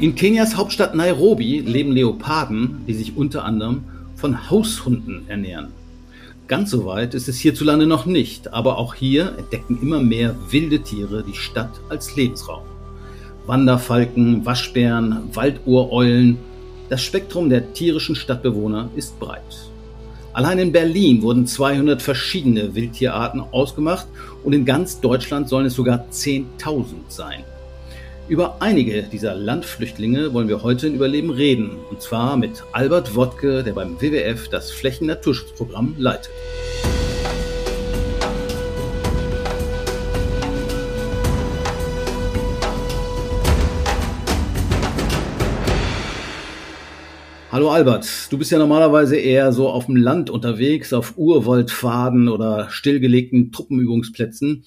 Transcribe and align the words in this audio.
In 0.00 0.14
Kenias 0.14 0.56
Hauptstadt 0.56 0.94
Nairobi 0.94 1.60
leben 1.60 1.92
Leoparden, 1.92 2.84
die 2.86 2.94
sich 2.94 3.16
unter 3.16 3.44
anderem 3.44 3.84
von 4.16 4.50
Haushunden 4.50 5.28
ernähren. 5.28 5.68
Ganz 6.48 6.70
so 6.70 6.84
weit 6.84 7.14
ist 7.14 7.28
es 7.28 7.38
hierzulande 7.38 7.86
noch 7.86 8.06
nicht, 8.06 8.52
aber 8.52 8.78
auch 8.78 8.94
hier 8.94 9.34
entdecken 9.38 9.78
immer 9.80 10.00
mehr 10.00 10.34
wilde 10.50 10.80
Tiere 10.80 11.22
die 11.22 11.36
Stadt 11.36 11.80
als 11.90 12.16
Lebensraum. 12.16 12.64
Wanderfalken, 13.46 14.44
Waschbären, 14.44 15.28
Walduhreulen. 15.32 16.38
Das 16.88 17.02
Spektrum 17.02 17.50
der 17.50 17.72
tierischen 17.72 18.16
Stadtbewohner 18.16 18.88
ist 18.96 19.20
breit. 19.20 19.69
Allein 20.32 20.58
in 20.60 20.72
Berlin 20.72 21.22
wurden 21.22 21.46
200 21.46 22.00
verschiedene 22.00 22.74
Wildtierarten 22.74 23.40
ausgemacht 23.40 24.06
und 24.44 24.52
in 24.52 24.64
ganz 24.64 25.00
Deutschland 25.00 25.48
sollen 25.48 25.66
es 25.66 25.74
sogar 25.74 26.06
10.000 26.12 26.84
sein. 27.08 27.42
Über 28.28 28.58
einige 28.60 29.02
dieser 29.02 29.34
Landflüchtlinge 29.34 30.32
wollen 30.32 30.46
wir 30.46 30.62
heute 30.62 30.86
in 30.86 30.94
Überleben 30.94 31.30
reden. 31.30 31.70
Und 31.90 32.00
zwar 32.00 32.36
mit 32.36 32.62
Albert 32.70 33.16
Wodke, 33.16 33.64
der 33.64 33.72
beim 33.72 34.00
WWF 34.00 34.48
das 34.48 34.70
Flächen-Naturschutzprogramm 34.70 35.96
leitet. 35.98 36.30
Hallo 47.52 47.70
Albert, 47.70 48.30
du 48.30 48.38
bist 48.38 48.50
ja 48.50 48.58
normalerweise 48.58 49.16
eher 49.16 49.52
so 49.52 49.68
auf 49.68 49.86
dem 49.86 49.96
Land 49.96 50.30
unterwegs, 50.30 50.92
auf 50.92 51.14
Urwaldpfaden 51.16 52.28
oder 52.28 52.70
stillgelegten 52.70 53.50
Truppenübungsplätzen 53.50 54.64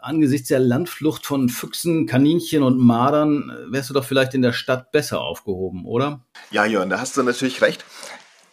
angesichts 0.00 0.48
der 0.48 0.60
Landflucht 0.60 1.26
von 1.26 1.48
Füchsen, 1.48 2.06
Kaninchen 2.06 2.62
und 2.62 2.78
Mardern 2.78 3.50
äh, 3.50 3.72
wärst 3.72 3.90
du 3.90 3.94
doch 3.94 4.04
vielleicht 4.04 4.34
in 4.34 4.42
der 4.42 4.52
Stadt 4.52 4.92
besser 4.92 5.20
aufgehoben, 5.20 5.86
oder? 5.86 6.24
Ja, 6.50 6.64
Jörn, 6.64 6.90
da 6.90 7.00
hast 7.00 7.16
du 7.16 7.22
natürlich 7.22 7.62
recht. 7.62 7.84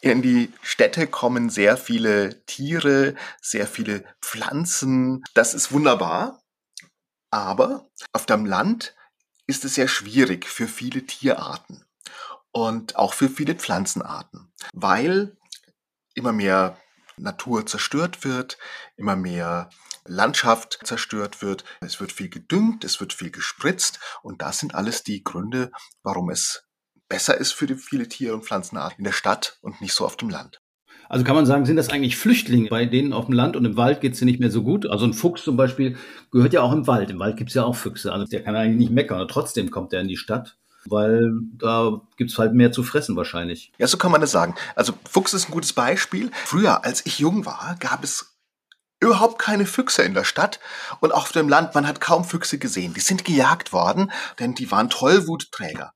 In 0.02 0.22
die 0.22 0.52
Städte 0.62 1.08
kommen 1.08 1.50
sehr 1.50 1.76
viele 1.76 2.46
Tiere, 2.46 3.16
sehr 3.42 3.68
viele 3.68 4.06
Pflanzen. 4.22 5.24
Das 5.34 5.54
ist 5.54 5.72
wunderbar. 5.74 6.42
Aber 7.32 7.90
auf 8.14 8.26
dem 8.26 8.46
Land 8.46 8.96
ist 9.46 9.66
es 9.66 9.76
sehr 9.76 9.88
schwierig 9.88 10.46
für 10.46 10.68
viele 10.68 11.06
Tierarten 11.06 11.84
und 12.68 12.98
auch 12.98 13.14
für 13.14 13.30
viele 13.30 13.56
Pflanzenarten, 13.56 14.52
weil 14.74 15.38
immer 16.14 16.34
mehr 16.34 16.78
Natur 17.16 17.66
zerstört 17.66 18.26
wird, 18.26 18.58
immer 18.98 19.16
mehr 19.16 19.70
Landschaft 20.06 20.80
zerstört 20.84 21.42
wird. 21.42 21.64
Es 21.80 22.02
wird 22.02 22.12
viel 22.12 22.30
gedüngt, 22.30 22.84
es 22.84 23.00
wird 23.00 23.14
viel 23.14 23.32
gespritzt 23.32 24.00
und 24.24 24.42
das 24.42 24.60
sind 24.60 24.76
alles 24.76 25.04
die 25.04 25.24
Gründe, 25.24 25.72
warum 26.04 26.30
es 26.30 26.66
besser 27.08 27.38
ist 27.38 27.54
für 27.54 27.68
viele 27.78 28.10
Tiere 28.10 28.34
und 28.34 28.46
Pflanzenarten 28.46 29.00
in 29.00 29.04
der 29.06 29.14
Stadt 29.14 29.58
und 29.62 29.80
nicht 29.80 29.94
so 29.94 30.06
auf 30.06 30.18
dem 30.18 30.30
Land. 30.30 30.62
Also 31.08 31.24
kann 31.24 31.36
man 31.36 31.46
sagen, 31.46 31.66
sind 31.66 31.78
das 31.78 31.90
eigentlich 31.90 32.18
Flüchtlinge, 32.18 32.70
bei 32.70 32.86
denen 32.86 33.14
auf 33.14 33.26
dem 33.26 33.34
Land 33.34 33.56
und 33.56 33.66
im 33.66 33.78
Wald 33.78 34.02
geht 34.02 34.14
es 34.14 34.22
nicht 34.22 34.40
mehr 34.40 34.52
so 34.52 34.64
gut? 34.64 34.86
Also 34.86 35.06
ein 35.06 35.14
Fuchs 35.14 35.44
zum 35.44 35.58
Beispiel 35.58 35.98
gehört 36.30 36.54
ja 36.54 36.62
auch 36.62 36.72
im 36.72 36.86
Wald. 36.86 37.10
Im 37.10 37.20
Wald 37.20 37.38
gibt 37.38 37.50
es 37.50 37.56
ja 37.56 37.64
auch 37.64 37.76
Füchse. 37.76 38.14
Also 38.14 38.26
der 38.26 38.44
kann 38.44 38.56
eigentlich 38.56 38.78
nicht 38.78 38.92
meckern, 38.92 39.22
und 39.22 39.32
trotzdem 39.32 39.72
kommt 39.72 39.92
er 39.94 40.02
in 40.02 40.08
die 40.08 40.18
Stadt 40.18 40.59
weil 40.86 41.32
da 41.58 42.02
gibt 42.18 42.32
es 42.32 42.38
halt 42.38 42.54
mehr 42.54 42.72
zu 42.72 42.84
fressen 42.84 43.16
wahrscheinlich. 43.16 43.72
Ja, 43.78 43.88
so 43.88 43.98
kann 43.98 44.12
man 44.12 44.22
das 44.22 44.32
sagen. 44.32 44.56
Also 44.76 44.94
Fuchs 45.10 45.34
ist 45.34 45.50
ein 45.50 45.54
gutes 45.54 45.74
Beispiel. 45.74 46.32
Früher, 46.46 46.84
als 46.86 47.06
ich 47.06 47.20
jung 47.20 47.46
war, 47.46 47.76
gab 47.80 48.04
es 48.04 48.38
überhaupt 49.00 49.40
keine 49.40 49.66
Füchse 49.66 50.04
in 50.04 50.14
der 50.14 50.24
Stadt 50.26 50.60
und 51.00 51.14
auch 51.14 51.24
auf 51.24 51.32
dem 51.32 51.50
Land, 51.50 51.74
man 51.76 51.88
hat 51.88 52.02
kaum 52.02 52.26
Füchse 52.26 52.58
gesehen. 52.58 52.94
Die 52.94 53.00
sind 53.00 53.24
gejagt 53.24 53.72
worden, 53.72 54.12
denn 54.40 54.56
die 54.56 54.72
waren 54.72 54.90
Tollwutträger. 54.90 55.94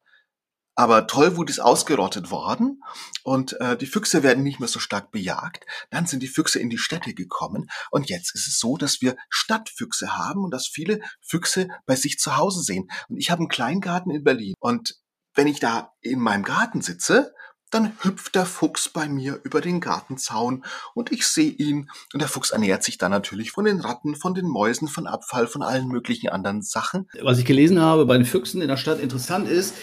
Aber 0.75 1.07
Tollwut 1.07 1.49
ist 1.49 1.59
ausgerottet 1.59 2.31
worden 2.31 2.81
und 3.23 3.59
äh, 3.61 3.77
die 3.77 3.85
Füchse 3.85 4.23
werden 4.23 4.43
nicht 4.43 4.59
mehr 4.59 4.69
so 4.69 4.79
stark 4.79 5.11
bejagt. 5.11 5.65
Dann 5.91 6.07
sind 6.07 6.23
die 6.23 6.27
Füchse 6.27 6.59
in 6.59 6.69
die 6.69 6.77
Städte 6.77 7.13
gekommen 7.13 7.69
und 7.91 8.09
jetzt 8.09 8.33
ist 8.33 8.47
es 8.47 8.59
so, 8.59 8.77
dass 8.77 9.01
wir 9.01 9.15
Stadtfüchse 9.29 10.17
haben 10.17 10.43
und 10.43 10.51
dass 10.51 10.67
viele 10.67 10.99
Füchse 11.21 11.67
bei 11.85 11.95
sich 11.95 12.17
zu 12.17 12.37
Hause 12.37 12.61
sehen. 12.61 12.89
Und 13.07 13.17
ich 13.17 13.29
habe 13.29 13.39
einen 13.39 13.49
Kleingarten 13.49 14.11
in 14.11 14.23
Berlin 14.23 14.55
und 14.59 14.95
wenn 15.35 15.47
ich 15.47 15.59
da 15.59 15.91
in 16.01 16.19
meinem 16.19 16.43
Garten 16.43 16.81
sitze 16.81 17.33
dann 17.73 17.93
hüpft 18.03 18.35
der 18.35 18.45
Fuchs 18.45 18.89
bei 18.89 19.07
mir 19.07 19.39
über 19.43 19.59
den 19.59 19.79
Gartenzaun 19.79 20.63
und 20.93 21.11
ich 21.11 21.25
sehe 21.25 21.49
ihn 21.49 21.89
und 22.13 22.21
der 22.21 22.29
Fuchs 22.29 22.51
ernährt 22.51 22.83
sich 22.83 22.97
dann 22.97 23.11
natürlich 23.11 23.51
von 23.51 23.65
den 23.65 23.79
Ratten, 23.79 24.15
von 24.15 24.35
den 24.35 24.47
Mäusen, 24.47 24.87
von 24.87 25.07
Abfall, 25.07 25.47
von 25.47 25.63
allen 25.63 25.87
möglichen 25.87 26.29
anderen 26.29 26.61
Sachen. 26.61 27.07
Was 27.21 27.39
ich 27.39 27.45
gelesen 27.45 27.79
habe 27.79 28.05
bei 28.05 28.15
den 28.15 28.25
Füchsen 28.25 28.61
in 28.61 28.67
der 28.67 28.77
Stadt 28.77 28.99
interessant 28.99 29.47
ist, 29.49 29.73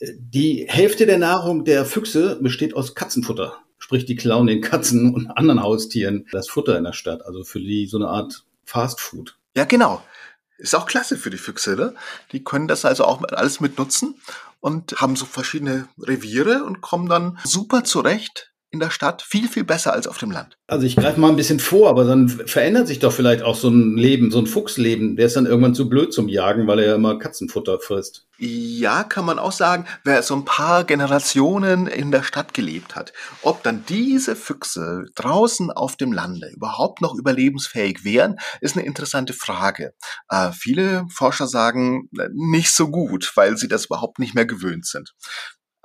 die 0.00 0.66
Hälfte 0.68 1.06
der 1.06 1.18
Nahrung 1.18 1.64
der 1.64 1.84
Füchse 1.84 2.38
besteht 2.40 2.74
aus 2.74 2.94
Katzenfutter. 2.94 3.58
Sprich, 3.78 4.06
die 4.06 4.16
klauen 4.16 4.46
den 4.46 4.60
Katzen 4.60 5.14
und 5.14 5.30
anderen 5.30 5.62
Haustieren 5.62 6.26
das 6.32 6.48
Futter 6.48 6.78
in 6.78 6.84
der 6.84 6.92
Stadt. 6.92 7.24
Also 7.24 7.44
für 7.44 7.60
die 7.60 7.86
so 7.86 7.98
eine 7.98 8.08
Art 8.08 8.44
Fast 8.64 9.00
Food. 9.00 9.36
Ja, 9.56 9.64
genau. 9.64 10.02
Ist 10.56 10.74
auch 10.74 10.86
klasse 10.86 11.18
für 11.18 11.30
die 11.30 11.36
Füchse, 11.36 11.76
ne? 11.76 11.94
Die 12.32 12.42
können 12.42 12.68
das 12.68 12.84
also 12.84 13.04
auch 13.04 13.22
alles 13.24 13.60
mit 13.60 13.76
nutzen 13.76 14.14
und 14.60 15.00
haben 15.00 15.16
so 15.16 15.26
verschiedene 15.26 15.88
Reviere 15.98 16.64
und 16.64 16.80
kommen 16.80 17.08
dann 17.08 17.38
super 17.44 17.84
zurecht 17.84 18.53
in 18.74 18.80
der 18.80 18.90
Stadt 18.90 19.22
viel, 19.22 19.48
viel 19.48 19.64
besser 19.64 19.92
als 19.92 20.06
auf 20.06 20.18
dem 20.18 20.32
Land. 20.32 20.58
Also 20.66 20.84
ich 20.84 20.96
greife 20.96 21.20
mal 21.20 21.28
ein 21.28 21.36
bisschen 21.36 21.60
vor, 21.60 21.88
aber 21.88 22.04
dann 22.04 22.28
verändert 22.28 22.88
sich 22.88 22.98
doch 22.98 23.12
vielleicht 23.12 23.42
auch 23.42 23.54
so 23.54 23.68
ein 23.68 23.96
Leben, 23.96 24.30
so 24.30 24.40
ein 24.40 24.46
Fuchsleben. 24.46 25.16
Der 25.16 25.26
ist 25.26 25.36
dann 25.36 25.46
irgendwann 25.46 25.74
zu 25.74 25.88
blöd 25.88 26.12
zum 26.12 26.28
Jagen, 26.28 26.66
weil 26.66 26.80
er 26.80 26.86
ja 26.86 26.94
immer 26.96 27.18
Katzenfutter 27.18 27.78
frisst. 27.78 28.26
Ja, 28.36 29.04
kann 29.04 29.24
man 29.24 29.38
auch 29.38 29.52
sagen, 29.52 29.86
wer 30.02 30.20
so 30.24 30.34
ein 30.34 30.44
paar 30.44 30.82
Generationen 30.82 31.86
in 31.86 32.10
der 32.10 32.24
Stadt 32.24 32.52
gelebt 32.52 32.96
hat, 32.96 33.12
ob 33.42 33.62
dann 33.62 33.84
diese 33.88 34.34
Füchse 34.34 35.04
draußen 35.14 35.70
auf 35.70 35.96
dem 35.96 36.12
Lande 36.12 36.50
überhaupt 36.52 37.00
noch 37.00 37.14
überlebensfähig 37.14 38.04
wären, 38.04 38.36
ist 38.60 38.76
eine 38.76 38.86
interessante 38.86 39.34
Frage. 39.34 39.94
Äh, 40.28 40.50
viele 40.50 41.04
Forscher 41.12 41.46
sagen, 41.46 42.08
äh, 42.18 42.28
nicht 42.32 42.72
so 42.72 42.90
gut, 42.90 43.30
weil 43.36 43.56
sie 43.56 43.68
das 43.68 43.86
überhaupt 43.86 44.18
nicht 44.18 44.34
mehr 44.34 44.46
gewöhnt 44.46 44.86
sind. 44.86 45.14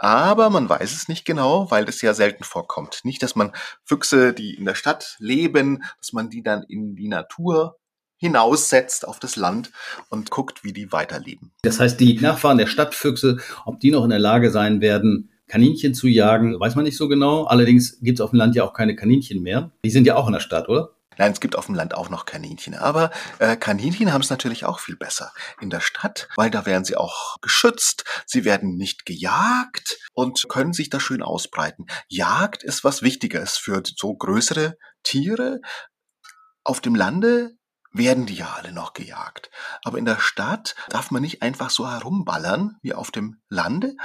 Aber 0.01 0.49
man 0.49 0.69
weiß 0.69 0.93
es 0.93 1.09
nicht 1.09 1.25
genau, 1.25 1.69
weil 1.71 1.83
das 1.83 2.01
ja 2.01 2.13
selten 2.13 2.45
vorkommt. 2.45 3.01
Nicht, 3.03 3.21
dass 3.21 3.35
man 3.35 3.51
Füchse, 3.83 4.33
die 4.33 4.55
in 4.55 4.63
der 4.63 4.75
Stadt 4.75 5.17
leben, 5.19 5.83
dass 5.99 6.13
man 6.13 6.29
die 6.29 6.41
dann 6.41 6.63
in 6.63 6.95
die 6.95 7.09
Natur 7.09 7.75
hinaussetzt 8.15 9.05
auf 9.05 9.19
das 9.19 9.35
Land 9.35 9.71
und 10.09 10.31
guckt, 10.31 10.63
wie 10.63 10.71
die 10.71 10.91
weiterleben. 10.93 11.51
Das 11.63 11.81
heißt, 11.81 11.99
die 11.99 12.17
Nachfahren 12.19 12.57
der 12.57 12.67
Stadtfüchse, 12.67 13.39
ob 13.65 13.81
die 13.81 13.91
noch 13.91 14.05
in 14.05 14.09
der 14.09 14.19
Lage 14.19 14.51
sein 14.51 14.79
werden, 14.79 15.31
Kaninchen 15.47 15.93
zu 15.93 16.07
jagen, 16.07 16.57
weiß 16.57 16.75
man 16.75 16.85
nicht 16.85 16.97
so 16.97 17.09
genau. 17.09 17.43
Allerdings 17.45 17.99
gibt 18.01 18.19
es 18.19 18.21
auf 18.21 18.29
dem 18.29 18.37
Land 18.37 18.55
ja 18.55 18.63
auch 18.63 18.73
keine 18.73 18.95
Kaninchen 18.95 19.43
mehr. 19.43 19.71
Die 19.83 19.89
sind 19.89 20.07
ja 20.07 20.15
auch 20.15 20.27
in 20.27 20.33
der 20.33 20.39
Stadt, 20.39 20.69
oder? 20.69 20.91
Nein, 21.19 21.33
es 21.33 21.41
gibt 21.41 21.57
auf 21.57 21.65
dem 21.65 21.75
Land 21.75 21.93
auch 21.93 22.09
noch 22.09 22.23
Kaninchen. 22.23 22.75
Aber 22.75 23.11
äh, 23.39 23.57
Kaninchen 23.57 24.13
haben 24.13 24.21
es 24.21 24.29
natürlich 24.29 24.63
auch 24.63 24.79
viel 24.79 24.95
besser 24.95 25.33
in 25.59 25.69
der 25.69 25.81
Stadt, 25.81 26.29
weil 26.37 26.49
da 26.49 26.65
werden 26.65 26.85
sie 26.85 26.95
auch 26.95 27.35
geschützt, 27.41 28.05
sie 28.25 28.45
werden 28.45 28.77
nicht 28.77 29.05
gejagt 29.05 29.99
und 30.13 30.47
können 30.47 30.71
sich 30.71 30.89
da 30.89 31.01
schön 31.01 31.21
ausbreiten. 31.21 31.87
Jagd 32.07 32.63
ist 32.63 32.85
was 32.85 33.01
Wichtiges 33.01 33.57
für 33.57 33.83
so 33.83 34.15
größere 34.15 34.77
Tiere. 35.03 35.59
Auf 36.63 36.79
dem 36.79 36.95
Lande 36.95 37.51
werden 37.91 38.25
die 38.25 38.35
ja 38.35 38.53
alle 38.55 38.71
noch 38.71 38.93
gejagt. 38.93 39.51
Aber 39.83 39.97
in 39.97 40.05
der 40.05 40.21
Stadt 40.21 40.75
darf 40.87 41.11
man 41.11 41.21
nicht 41.21 41.41
einfach 41.41 41.69
so 41.69 41.89
herumballern 41.89 42.77
wie 42.81 42.93
auf 42.93 43.11
dem 43.11 43.41
Lande, 43.49 43.95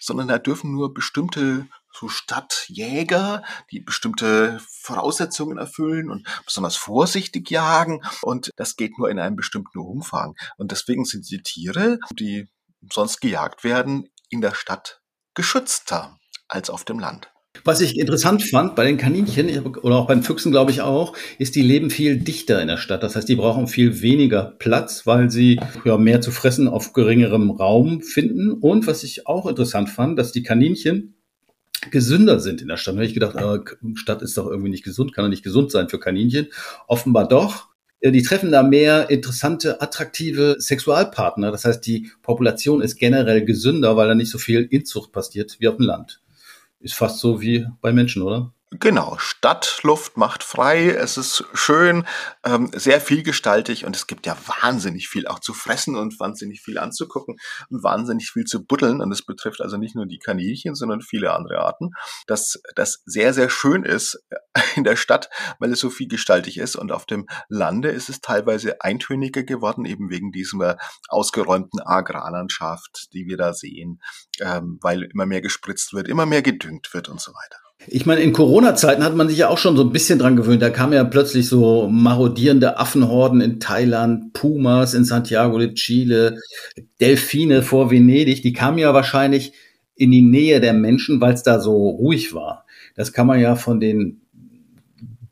sondern 0.00 0.26
da 0.26 0.38
dürfen 0.38 0.72
nur 0.72 0.92
bestimmte 0.92 1.68
so 1.98 2.08
Stadtjäger, 2.08 3.42
die 3.70 3.80
bestimmte 3.80 4.60
Voraussetzungen 4.82 5.58
erfüllen 5.58 6.10
und 6.10 6.26
besonders 6.44 6.76
vorsichtig 6.76 7.50
jagen. 7.50 8.02
Und 8.22 8.50
das 8.56 8.76
geht 8.76 8.98
nur 8.98 9.10
in 9.10 9.18
einem 9.18 9.36
bestimmten 9.36 9.78
Umfang. 9.78 10.34
Und 10.56 10.72
deswegen 10.72 11.04
sind 11.04 11.30
die 11.30 11.42
Tiere, 11.42 11.98
die 12.18 12.48
sonst 12.92 13.20
gejagt 13.20 13.64
werden, 13.64 14.08
in 14.28 14.40
der 14.40 14.54
Stadt 14.54 15.00
geschützter 15.34 16.18
als 16.48 16.70
auf 16.70 16.84
dem 16.84 16.98
Land. 16.98 17.30
Was 17.62 17.80
ich 17.80 17.96
interessant 17.98 18.42
fand 18.42 18.74
bei 18.74 18.84
den 18.84 18.96
Kaninchen 18.96 19.64
oder 19.76 19.96
auch 19.96 20.08
beim 20.08 20.24
Füchsen, 20.24 20.50
glaube 20.50 20.72
ich 20.72 20.82
auch, 20.82 21.16
ist, 21.38 21.54
die 21.54 21.62
leben 21.62 21.88
viel 21.88 22.18
dichter 22.18 22.60
in 22.60 22.66
der 22.66 22.78
Stadt. 22.78 23.02
Das 23.02 23.14
heißt, 23.14 23.28
die 23.28 23.36
brauchen 23.36 23.68
viel 23.68 24.02
weniger 24.02 24.56
Platz, 24.58 25.06
weil 25.06 25.30
sie 25.30 25.60
ja, 25.84 25.96
mehr 25.96 26.20
zu 26.20 26.32
fressen 26.32 26.66
auf 26.66 26.92
geringerem 26.92 27.50
Raum 27.50 28.02
finden. 28.02 28.52
Und 28.52 28.88
was 28.88 29.04
ich 29.04 29.28
auch 29.28 29.46
interessant 29.46 29.88
fand, 29.88 30.18
dass 30.18 30.32
die 30.32 30.42
Kaninchen 30.42 31.14
gesünder 31.90 32.40
sind 32.40 32.62
in 32.62 32.68
der 32.68 32.76
Stadt. 32.76 32.94
Da 32.94 32.98
habe 32.98 33.06
ich 33.06 33.14
gedacht, 33.14 33.36
aber 33.36 33.64
Stadt 33.94 34.22
ist 34.22 34.36
doch 34.36 34.46
irgendwie 34.46 34.70
nicht 34.70 34.84
gesund, 34.84 35.12
kann 35.12 35.24
doch 35.24 35.30
nicht 35.30 35.44
gesund 35.44 35.70
sein 35.70 35.88
für 35.88 35.98
Kaninchen. 35.98 36.48
Offenbar 36.86 37.28
doch. 37.28 37.68
Äh, 38.00 38.12
die 38.12 38.22
treffen 38.22 38.52
da 38.52 38.62
mehr 38.62 39.10
interessante, 39.10 39.80
attraktive 39.80 40.56
Sexualpartner. 40.58 41.50
Das 41.50 41.64
heißt, 41.64 41.84
die 41.86 42.10
Population 42.22 42.82
ist 42.82 42.96
generell 42.96 43.44
gesünder, 43.44 43.96
weil 43.96 44.08
da 44.08 44.14
nicht 44.14 44.30
so 44.30 44.38
viel 44.38 44.62
Inzucht 44.62 45.12
passiert 45.12 45.56
wie 45.58 45.68
auf 45.68 45.76
dem 45.76 45.86
Land. 45.86 46.20
Ist 46.80 46.94
fast 46.94 47.18
so 47.18 47.40
wie 47.40 47.66
bei 47.80 47.92
Menschen, 47.92 48.22
oder? 48.22 48.52
Genau, 48.80 49.16
Stadtluft 49.18 50.16
macht 50.16 50.42
frei, 50.42 50.88
es 50.88 51.16
ist 51.16 51.44
schön, 51.52 52.06
ähm, 52.44 52.70
sehr 52.74 53.00
vielgestaltig 53.00 53.84
und 53.84 53.94
es 53.94 54.06
gibt 54.06 54.26
ja 54.26 54.36
wahnsinnig 54.62 55.08
viel 55.08 55.28
auch 55.28 55.38
zu 55.38 55.52
fressen 55.52 55.96
und 55.96 56.18
wahnsinnig 56.18 56.60
viel 56.60 56.78
anzugucken 56.78 57.36
und 57.68 57.84
wahnsinnig 57.84 58.30
viel 58.30 58.44
zu 58.44 58.64
buddeln 58.64 59.00
und 59.00 59.12
es 59.12 59.24
betrifft 59.24 59.60
also 59.60 59.76
nicht 59.76 59.94
nur 59.94 60.06
die 60.06 60.18
Kaninchen, 60.18 60.74
sondern 60.74 61.02
viele 61.02 61.32
andere 61.34 61.60
Arten, 61.60 61.90
dass 62.26 62.60
das 62.74 63.02
sehr, 63.04 63.32
sehr 63.32 63.48
schön 63.48 63.84
ist 63.84 64.24
in 64.76 64.82
der 64.82 64.96
Stadt, 64.96 65.28
weil 65.60 65.72
es 65.72 65.80
so 65.80 65.90
vielgestaltig 65.90 66.58
ist 66.58 66.74
und 66.74 66.90
auf 66.90 67.06
dem 67.06 67.26
Lande 67.48 67.90
ist 67.90 68.08
es 68.08 68.22
teilweise 68.22 68.80
eintöniger 68.80 69.44
geworden, 69.44 69.84
eben 69.84 70.10
wegen 70.10 70.32
dieser 70.32 70.78
ausgeräumten 71.08 71.80
Agrarlandschaft, 71.80 73.12
die 73.12 73.26
wir 73.26 73.36
da 73.36 73.52
sehen, 73.52 74.02
ähm, 74.40 74.78
weil 74.80 75.04
immer 75.04 75.26
mehr 75.26 75.42
gespritzt 75.42 75.92
wird, 75.92 76.08
immer 76.08 76.26
mehr 76.26 76.42
gedüngt 76.42 76.92
wird 76.92 77.08
und 77.08 77.20
so 77.20 77.32
weiter. 77.32 77.63
Ich 77.86 78.06
meine, 78.06 78.22
in 78.22 78.32
Corona-Zeiten 78.32 79.04
hat 79.04 79.14
man 79.14 79.28
sich 79.28 79.38
ja 79.38 79.48
auch 79.48 79.58
schon 79.58 79.76
so 79.76 79.82
ein 79.82 79.92
bisschen 79.92 80.18
dran 80.18 80.36
gewöhnt. 80.36 80.62
Da 80.62 80.70
kamen 80.70 80.94
ja 80.94 81.04
plötzlich 81.04 81.48
so 81.48 81.88
marodierende 81.88 82.78
Affenhorden 82.78 83.40
in 83.40 83.60
Thailand, 83.60 84.32
Pumas 84.32 84.94
in 84.94 85.04
Santiago 85.04 85.58
de 85.58 85.74
Chile, 85.74 86.38
Delfine 87.00 87.62
vor 87.62 87.90
Venedig. 87.90 88.42
Die 88.42 88.52
kamen 88.52 88.78
ja 88.78 88.94
wahrscheinlich 88.94 89.52
in 89.96 90.10
die 90.10 90.22
Nähe 90.22 90.60
der 90.60 90.72
Menschen, 90.72 91.20
weil 91.20 91.34
es 91.34 91.42
da 91.42 91.60
so 91.60 91.90
ruhig 91.90 92.32
war. 92.32 92.64
Das 92.94 93.12
kann 93.12 93.26
man 93.26 93.40
ja 93.40 93.54
von 93.54 93.80
den 93.80 94.22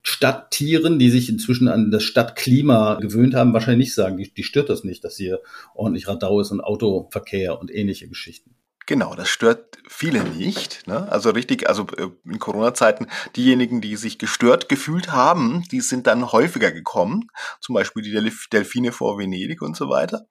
Stadttieren, 0.03 0.99
die 0.99 1.11
sich 1.11 1.29
inzwischen 1.29 1.69
an 1.69 1.91
das 1.91 2.03
Stadtklima 2.03 2.97
gewöhnt 2.97 3.35
haben, 3.35 3.53
wahrscheinlich 3.53 3.88
nicht 3.88 3.95
sagen. 3.95 4.17
Die, 4.17 4.33
die 4.35 4.43
stört 4.43 4.69
das 4.69 4.85
nicht, 4.85 5.05
dass 5.05 5.17
hier 5.17 5.41
ordentlich 5.75 6.09
Radau 6.09 6.41
ist 6.41 6.50
und 6.50 6.61
Autoverkehr 6.61 7.61
und 7.61 7.73
ähnliche 7.73 8.09
Geschichten. 8.09 8.50
Genau, 8.87 9.14
das 9.14 9.29
stört 9.29 9.79
viele 9.88 10.25
nicht. 10.25 10.87
Ne? 10.87 11.11
Also 11.11 11.31
richtig, 11.31 11.69
also 11.69 11.87
äh, 11.96 12.08
in 12.25 12.38
Corona-Zeiten, 12.38 13.06
diejenigen, 13.37 13.81
die 13.81 13.96
sich 13.96 14.19
gestört 14.19 14.69
gefühlt 14.69 15.12
haben, 15.12 15.64
die 15.70 15.81
sind 15.81 16.06
dann 16.06 16.32
häufiger 16.32 16.73
gekommen. 16.73 17.29
Zum 17.61 17.75
Beispiel 17.75 18.02
die 18.02 18.32
Delfine 18.52 18.93
vor 18.93 19.19
Venedig 19.19 19.62
und 19.62 19.76
so 19.76 19.88
weiter. 19.88 20.26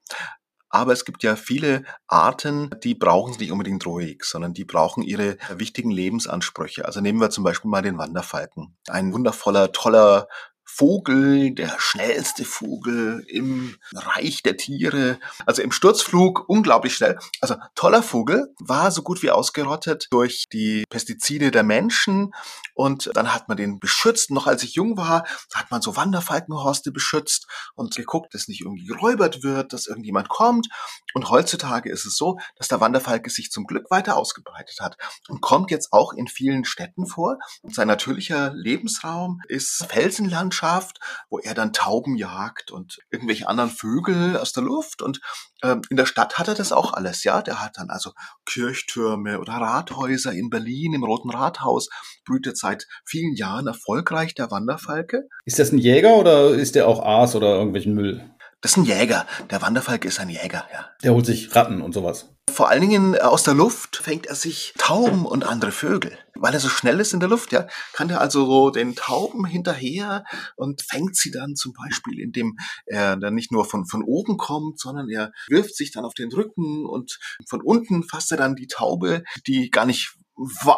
Aber 0.73 0.93
es 0.93 1.03
gibt 1.03 1.21
ja 1.23 1.35
viele 1.35 1.83
Arten, 2.07 2.69
die 2.81 2.95
brauchen 2.95 3.33
es 3.33 3.39
nicht 3.39 3.51
unbedingt 3.51 3.85
ruhig, 3.85 4.23
sondern 4.23 4.53
die 4.53 4.63
brauchen 4.63 5.03
ihre 5.03 5.37
wichtigen 5.53 5.91
Lebensansprüche. 5.91 6.85
Also 6.85 7.01
nehmen 7.01 7.19
wir 7.19 7.29
zum 7.29 7.43
Beispiel 7.43 7.69
mal 7.69 7.81
den 7.81 7.97
Wanderfalken. 7.97 8.77
Ein 8.87 9.11
wundervoller, 9.11 9.73
toller 9.73 10.29
Vogel, 10.73 11.53
der 11.53 11.75
schnellste 11.79 12.45
Vogel 12.45 13.25
im 13.27 13.75
Reich 13.93 14.41
der 14.41 14.55
Tiere. 14.55 15.19
Also 15.45 15.61
im 15.61 15.71
Sturzflug 15.71 16.47
unglaublich 16.47 16.95
schnell. 16.95 17.19
Also 17.41 17.55
toller 17.75 18.01
Vogel, 18.01 18.53
war 18.57 18.89
so 18.91 19.01
gut 19.01 19.21
wie 19.21 19.31
ausgerottet 19.31 20.07
durch 20.11 20.45
die 20.51 20.85
Pestizide 20.89 21.51
der 21.51 21.63
Menschen. 21.63 22.31
Und 22.73 23.11
dann 23.13 23.33
hat 23.33 23.49
man 23.49 23.57
den 23.57 23.79
beschützt. 23.79 24.31
Noch 24.31 24.47
als 24.47 24.63
ich 24.63 24.75
jung 24.75 24.95
war, 24.95 25.25
hat 25.53 25.69
man 25.71 25.81
so 25.81 25.97
Wanderfalkenhorste 25.97 26.91
beschützt 26.91 27.47
und 27.75 27.95
geguckt, 27.95 28.33
dass 28.33 28.47
nicht 28.47 28.61
irgendwie 28.61 28.85
geräubert 28.85 29.43
wird, 29.43 29.73
dass 29.73 29.87
irgendjemand 29.87 30.29
kommt. 30.29 30.67
Und 31.13 31.29
heutzutage 31.29 31.91
ist 31.91 32.05
es 32.05 32.15
so, 32.15 32.39
dass 32.55 32.69
der 32.69 32.79
Wanderfalke 32.79 33.29
sich 33.29 33.51
zum 33.51 33.65
Glück 33.65 33.91
weiter 33.91 34.15
ausgebreitet 34.15 34.79
hat 34.79 34.95
und 35.27 35.41
kommt 35.41 35.69
jetzt 35.69 35.91
auch 35.91 36.13
in 36.13 36.27
vielen 36.27 36.63
Städten 36.63 37.05
vor. 37.05 37.37
Und 37.61 37.75
sein 37.75 37.89
natürlicher 37.89 38.53
Lebensraum 38.53 39.41
ist 39.49 39.85
Felsenlandschaft 39.89 40.60
Landschaft, 40.61 40.99
wo 41.29 41.39
er 41.39 41.53
dann 41.53 41.73
Tauben 41.73 42.15
jagt 42.15 42.71
und 42.71 42.99
irgendwelche 43.09 43.47
anderen 43.47 43.69
Vögel 43.69 44.37
aus 44.37 44.53
der 44.53 44.63
Luft. 44.63 45.01
Und 45.01 45.19
ähm, 45.63 45.81
in 45.89 45.97
der 45.97 46.05
Stadt 46.05 46.37
hat 46.37 46.47
er 46.47 46.55
das 46.55 46.71
auch 46.71 46.93
alles, 46.93 47.23
ja. 47.23 47.41
Der 47.41 47.61
hat 47.61 47.77
dann 47.77 47.89
also 47.89 48.11
Kirchtürme 48.45 49.39
oder 49.39 49.53
Rathäuser 49.53 50.31
in 50.31 50.49
Berlin 50.49 50.93
im 50.93 51.03
Roten 51.03 51.29
Rathaus, 51.29 51.89
brütet 52.25 52.57
seit 52.57 52.87
vielen 53.05 53.35
Jahren 53.35 53.67
erfolgreich 53.67 54.33
der 54.33 54.51
Wanderfalke. 54.51 55.27
Ist 55.45 55.59
das 55.59 55.71
ein 55.71 55.77
Jäger 55.77 56.15
oder 56.15 56.51
ist 56.51 56.75
der 56.75 56.87
auch 56.87 57.03
Aas 57.03 57.35
oder 57.35 57.55
irgendwelchen 57.55 57.93
Müll? 57.93 58.31
Das 58.61 58.71
ist 58.71 58.77
ein 58.77 58.85
Jäger. 58.85 59.25
Der 59.49 59.63
Wanderfalke 59.63 60.07
ist 60.07 60.19
ein 60.19 60.29
Jäger, 60.29 60.67
ja. 60.71 60.89
Der 61.03 61.13
holt 61.13 61.25
sich 61.25 61.55
Ratten 61.55 61.81
und 61.81 61.93
sowas. 61.93 62.29
Vor 62.47 62.69
allen 62.69 62.81
Dingen 62.81 63.15
äh, 63.15 63.19
aus 63.19 63.41
der 63.41 63.55
Luft 63.55 63.97
fängt 63.97 64.27
er 64.27 64.35
sich 64.35 64.73
Tauben 64.77 65.25
und 65.25 65.43
andere 65.45 65.71
Vögel. 65.71 66.15
Weil 66.35 66.53
er 66.53 66.59
so 66.59 66.69
schnell 66.69 66.99
ist 66.99 67.13
in 67.13 67.19
der 67.19 67.29
Luft, 67.29 67.51
ja, 67.51 67.67
kann 67.93 68.11
er 68.11 68.21
also 68.21 68.45
so 68.45 68.69
den 68.69 68.95
Tauben 68.95 69.45
hinterher 69.45 70.25
und 70.55 70.83
fängt 70.83 71.15
sie 71.15 71.31
dann 71.31 71.55
zum 71.55 71.73
Beispiel, 71.73 72.19
indem 72.19 72.55
er 72.85 73.17
dann 73.17 73.33
nicht 73.33 73.51
nur 73.51 73.65
von, 73.65 73.85
von 73.87 74.03
oben 74.03 74.37
kommt, 74.37 74.79
sondern 74.79 75.09
er 75.09 75.31
wirft 75.47 75.75
sich 75.75 75.91
dann 75.91 76.05
auf 76.05 76.13
den 76.13 76.31
Rücken 76.31 76.85
und 76.85 77.17
von 77.47 77.61
unten 77.61 78.03
fasst 78.03 78.31
er 78.31 78.37
dann 78.37 78.55
die 78.55 78.67
Taube, 78.67 79.23
die 79.47 79.71
gar 79.71 79.87
nicht 79.87 80.15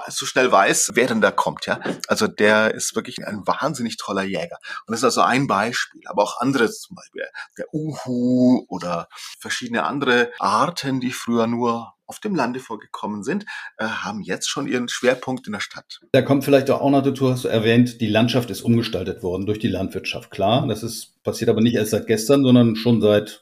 so 0.08 0.26
schnell 0.26 0.52
weiß, 0.52 0.92
wer 0.94 1.08
denn 1.08 1.22
da 1.22 1.32
kommt, 1.32 1.66
ja. 1.66 1.80
Also 2.08 2.28
der 2.28 2.74
ist 2.74 2.96
wirklich 2.96 3.26
ein 3.26 3.46
wahnsinnig 3.46 3.98
toller 3.98 4.24
Jäger. 4.24 4.58
Und 4.86 4.92
das 4.92 5.00
ist 5.00 5.06
also 5.06 5.22
ein 5.22 5.48
Beispiel, 5.48 6.02
aber 6.06 6.24
auch 6.24 6.40
andere, 6.40 6.70
zum 6.70 6.96
Beispiel 6.96 7.24
der 7.58 7.74
Uhu 7.74 8.66
oder 8.68 9.08
verschiedene 9.40 9.84
andere 9.84 10.32
Arten, 10.40 11.00
die 11.00 11.12
früher 11.12 11.48
nur 11.48 11.94
auf 12.06 12.20
dem 12.20 12.36
Lande 12.36 12.60
vorgekommen 12.60 13.24
sind, 13.24 13.46
äh, 13.78 13.86
haben 13.86 14.22
jetzt 14.22 14.50
schon 14.50 14.68
ihren 14.68 14.90
Schwerpunkt 14.90 15.48
in 15.48 15.54
der 15.54 15.62
Stadt. 15.62 16.02
Da 16.12 16.22
kommt 16.22 16.44
vielleicht 16.44 16.70
auch 16.70 16.90
noch 16.90 17.02
dazu, 17.02 17.32
hast 17.32 17.46
du 17.46 17.48
erwähnt, 17.48 18.02
die 18.02 18.08
Landschaft 18.08 18.50
ist 18.50 18.62
umgestaltet 18.62 19.24
worden 19.24 19.46
durch 19.46 19.60
die 19.60 19.70
Landwirtschaft. 19.70 20.30
Klar, 20.30 20.68
das 20.68 20.84
ist 20.84 21.14
passiert 21.24 21.50
aber 21.50 21.62
nicht 21.62 21.76
erst 21.76 21.92
seit 21.92 22.08
gestern, 22.08 22.44
sondern 22.44 22.76
schon 22.76 23.02
seit, 23.02 23.42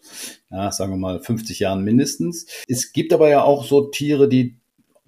ja, 0.51 0.71
sagen 0.71 0.91
wir 0.91 0.97
mal, 0.97 1.19
50 1.19 1.59
Jahren 1.59 1.83
mindestens. 1.83 2.45
Es 2.67 2.93
gibt 2.93 3.11
aber 3.11 3.29
ja 3.29 3.41
auch 3.41 3.65
so 3.65 3.89
Tiere, 3.89 4.29
die 4.29 4.60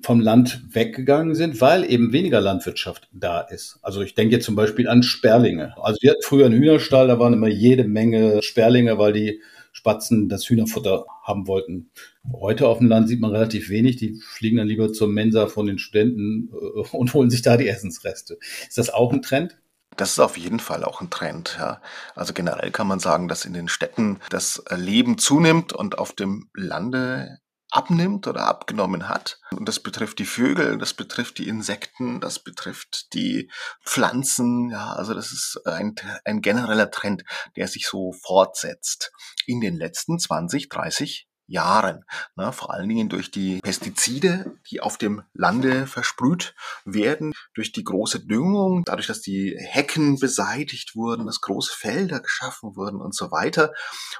vom 0.04 0.20
Land 0.20 0.62
weggegangen 0.70 1.36
sind, 1.36 1.62
weil 1.62 1.90
eben 1.90 2.14
weniger 2.14 2.42
Landwirtschaft 2.42 3.08
da 3.12 3.42
ist. 3.42 3.80
Also 3.82 4.02
ich 4.02 4.16
denke 4.16 4.36
jetzt 4.36 4.46
zum 4.46 4.56
Beispiel 4.56 4.88
an 4.88 5.02
Sperlinge. 5.02 5.74
Also 5.82 5.98
wir 6.02 6.12
hatten 6.12 6.22
früher 6.24 6.46
einen 6.46 6.60
Hühnerstall, 6.60 7.08
da 7.08 7.20
waren 7.20 7.34
immer 7.34 7.48
jede 7.48 7.86
Menge 7.86 8.42
Sperlinge, 8.44 8.98
weil 8.98 9.14
die 9.14 9.42
Spatzen 9.74 10.30
das 10.30 10.48
Hühnerfutter 10.48 11.06
haben 11.24 11.48
wollten. 11.48 11.90
Heute 12.32 12.68
auf 12.68 12.78
dem 12.78 12.88
Land 12.88 13.10
sieht 13.10 13.20
man 13.20 13.32
relativ 13.32 13.70
wenig. 13.70 13.98
Die 13.98 14.16
fliegen 14.16 14.58
dann 14.58 14.68
lieber 14.68 14.94
zur 14.94 15.08
Mensa 15.08 15.48
von 15.48 15.66
den 15.66 15.80
Studenten 15.80 16.50
äh, 16.54 16.96
und 16.96 17.14
holen 17.14 17.30
sich 17.30 17.42
da 17.42 17.58
die 17.58 17.68
Essensreste. 17.68 18.38
Ist 18.68 18.78
das 18.78 18.92
auch 18.92 19.12
ein 19.12 19.24
Trend? 19.24 19.58
Das 19.98 20.12
ist 20.12 20.20
auf 20.20 20.38
jeden 20.38 20.60
Fall 20.60 20.84
auch 20.84 21.02
ein 21.02 21.10
Trend. 21.10 21.58
Ja. 21.60 21.82
Also 22.16 22.34
generell 22.34 22.72
kann 22.72 22.88
man 22.88 23.00
sagen, 23.00 23.28
dass 23.28 23.46
in 23.46 23.54
den 23.54 23.68
Städten 23.68 24.20
das 24.30 24.64
Leben 24.76 25.18
zunimmt 25.18 25.74
und 25.74 25.98
auf 25.98 26.14
dem 26.14 26.50
Lande 26.54 27.40
abnimmt 27.74 28.28
oder 28.28 28.46
abgenommen 28.46 29.10
hat. 29.10 29.40
Und 29.52 29.68
das 29.68 29.80
betrifft 29.80 30.20
die 30.20 30.26
Vögel, 30.26 30.78
das 30.78 30.94
betrifft 30.94 31.40
die 31.40 31.48
Insekten, 31.48 32.22
das 32.22 32.40
betrifft 32.40 33.14
die 33.14 33.50
Pflanzen. 33.84 34.70
Ja, 34.70 34.94
also 34.94 35.14
das 35.16 35.32
ist 35.32 35.60
ein, 35.66 35.96
ein 36.24 36.42
genereller 36.42 36.92
Trend, 36.92 37.24
der 37.56 37.68
sich 37.68 37.88
so 37.88 38.14
fortsetzt 38.14 39.12
in 39.48 39.60
den 39.60 39.76
letzten 39.76 40.20
20, 40.20 40.70
30 40.70 41.28
Jahren. 41.54 42.04
Ne, 42.36 42.52
vor 42.52 42.74
allen 42.74 42.90
Dingen 42.90 43.08
durch 43.08 43.32
die 43.32 43.60
Pestizide, 43.62 44.58
die 44.70 44.82
auf 44.82 44.98
dem 44.98 45.24
Lande 45.34 45.88
versprüht 45.88 46.56
werden, 46.84 47.32
durch 47.54 47.72
die 47.72 47.84
große 47.84 48.26
Düngung, 48.26 48.84
dadurch, 48.84 49.08
dass 49.08 49.22
die 49.22 49.56
Hecken 49.58 50.20
beseitigt 50.20 50.96
wurden, 50.96 51.28
dass 51.28 51.42
große 51.42 51.74
Felder 51.74 52.20
geschaffen 52.20 52.76
wurden 52.76 53.00
und 53.00 53.16
so 53.16 53.32
weiter. 53.32 53.74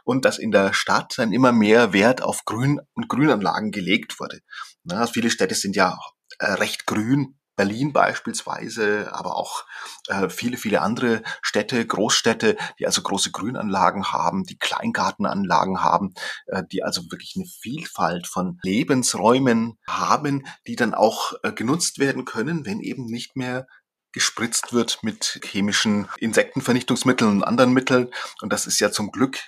Und 0.04 0.26
dass 0.26 0.38
in 0.38 0.52
der 0.52 0.74
Stadt 0.74 1.14
dann 1.18 1.34
immer 1.34 1.52
mehr 1.52 1.92
Wert 1.92 2.22
auf 2.22 2.46
Grün 2.46 2.80
und 2.94 3.10
Grünanlagen 3.10 3.72
gelegt 3.72 4.20
wurde. 4.20 4.40
Ne, 4.84 5.08
viele 5.12 5.30
Städte 5.30 5.56
sind 5.56 5.76
ja 5.76 5.98
äh, 6.40 6.54
recht 6.54 6.86
grün 6.86 7.36
Berlin 7.56 7.94
beispielsweise, 7.94 9.14
aber 9.14 9.36
auch 9.36 9.66
äh, 10.08 10.30
viele, 10.30 10.58
viele 10.58 10.82
andere 10.82 11.22
Städte, 11.42 11.86
Großstädte, 11.86 12.58
die 12.80 12.86
also 12.86 13.02
große 13.02 13.32
Grünanlagen 13.32 14.12
haben, 14.12 14.44
die 14.44 14.58
Kleingartenanlagen 14.58 15.84
haben, 15.84 16.14
äh, 16.48 16.64
die 16.72 16.84
also 16.84 17.04
wirklich 17.12 17.34
eine 17.36 17.46
Vielfalt 17.46 18.28
von 18.28 18.60
Lebensräumen 18.64 19.78
haben, 19.88 20.46
die 20.68 20.76
dann 20.76 20.94
auch 20.94 21.34
äh, 21.44 21.52
genutzt 21.52 22.00
werden 22.00 22.26
können, 22.26 22.66
wenn 22.66 22.80
eben 22.80 23.06
nicht 23.06 23.36
mehr 23.36 23.68
gespritzt 24.14 24.74
wird 24.74 25.00
mit 25.02 25.42
chemischen 25.44 26.08
Insektenvernichtungsmitteln 26.20 27.32
und 27.32 27.44
anderen 27.44 27.74
Mitteln. 27.74 28.10
Und 28.42 28.54
das 28.54 28.68
ist 28.68 28.80
ja 28.80 28.92
zum 28.92 29.12
Glück 29.12 29.40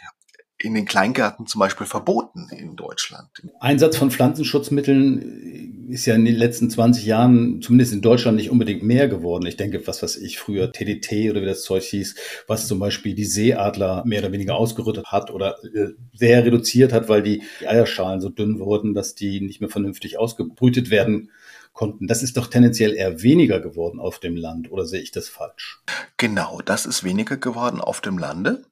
in 0.66 0.74
den 0.74 0.86
Kleingärten 0.86 1.46
zum 1.48 1.60
Beispiel 1.60 1.88
verboten 1.88 2.50
in 2.52 2.76
Deutschland. 2.76 3.30
Einsatz 3.60 3.98
von 3.98 4.12
Pflanzenschutzmitteln 4.12 5.88
ist 5.90 6.06
ja 6.06 6.16
in 6.16 6.26
den 6.26 6.36
letzten 6.36 6.70
20 6.70 7.06
Jahren, 7.06 7.62
zumindest 7.62 7.94
in 7.94 8.02
Deutschland, 8.02 8.38
nicht 8.38 8.50
unbedingt 8.50 8.84
mehr 8.84 9.08
geworden. 9.08 9.46
Ich 9.46 9.58
denke, 9.58 9.86
was 9.86 10.02
was 10.02 10.18
ich 10.18 10.40
früher 10.40 10.72
TDT 10.72 11.30
oder 11.30 11.42
wie 11.42 11.46
das 11.46 11.64
Zeug 11.64 11.84
hieß, 11.84 12.16
was 12.48 12.68
zum 12.68 12.80
Beispiel 12.80 13.14
die 13.14 13.26
Seeadler 13.26 14.04
mehr 14.06 14.20
oder 14.20 14.32
weniger 14.32 14.56
ausgerüttet 14.56 15.06
hat 15.08 15.32
oder 15.32 15.64
äh, 15.64 15.90
sehr 16.14 16.44
reduziert 16.44 16.92
hat, 16.92 17.08
weil 17.08 17.22
die 17.22 17.44
Eierschalen 17.66 18.20
so 18.20 18.30
dünn 18.30 18.60
wurden, 18.60 18.94
dass 18.94 19.16
die 19.16 19.42
nicht 19.42 19.62
mehr 19.62 19.70
vernünftig 19.70 20.18
ausgebrütet 20.18 20.90
werden 20.90 21.30
konnten. 21.74 22.08
Das 22.08 22.24
ist 22.24 22.38
doch 22.38 22.48
tendenziell 22.48 22.96
eher 22.96 23.22
weniger 23.22 23.60
geworden 23.60 24.00
auf 24.00 24.20
dem 24.20 24.36
Land, 24.36 24.72
oder 24.72 24.86
sehe 24.86 25.02
ich 25.02 25.12
das 25.12 25.30
falsch? 25.30 25.84
Genau, 26.18 26.62
das 26.66 26.86
ist 26.88 27.04
weniger 27.04 27.38
geworden 27.38 27.82
auf 27.82 28.02
dem 28.02 28.18
Lande. 28.18 28.64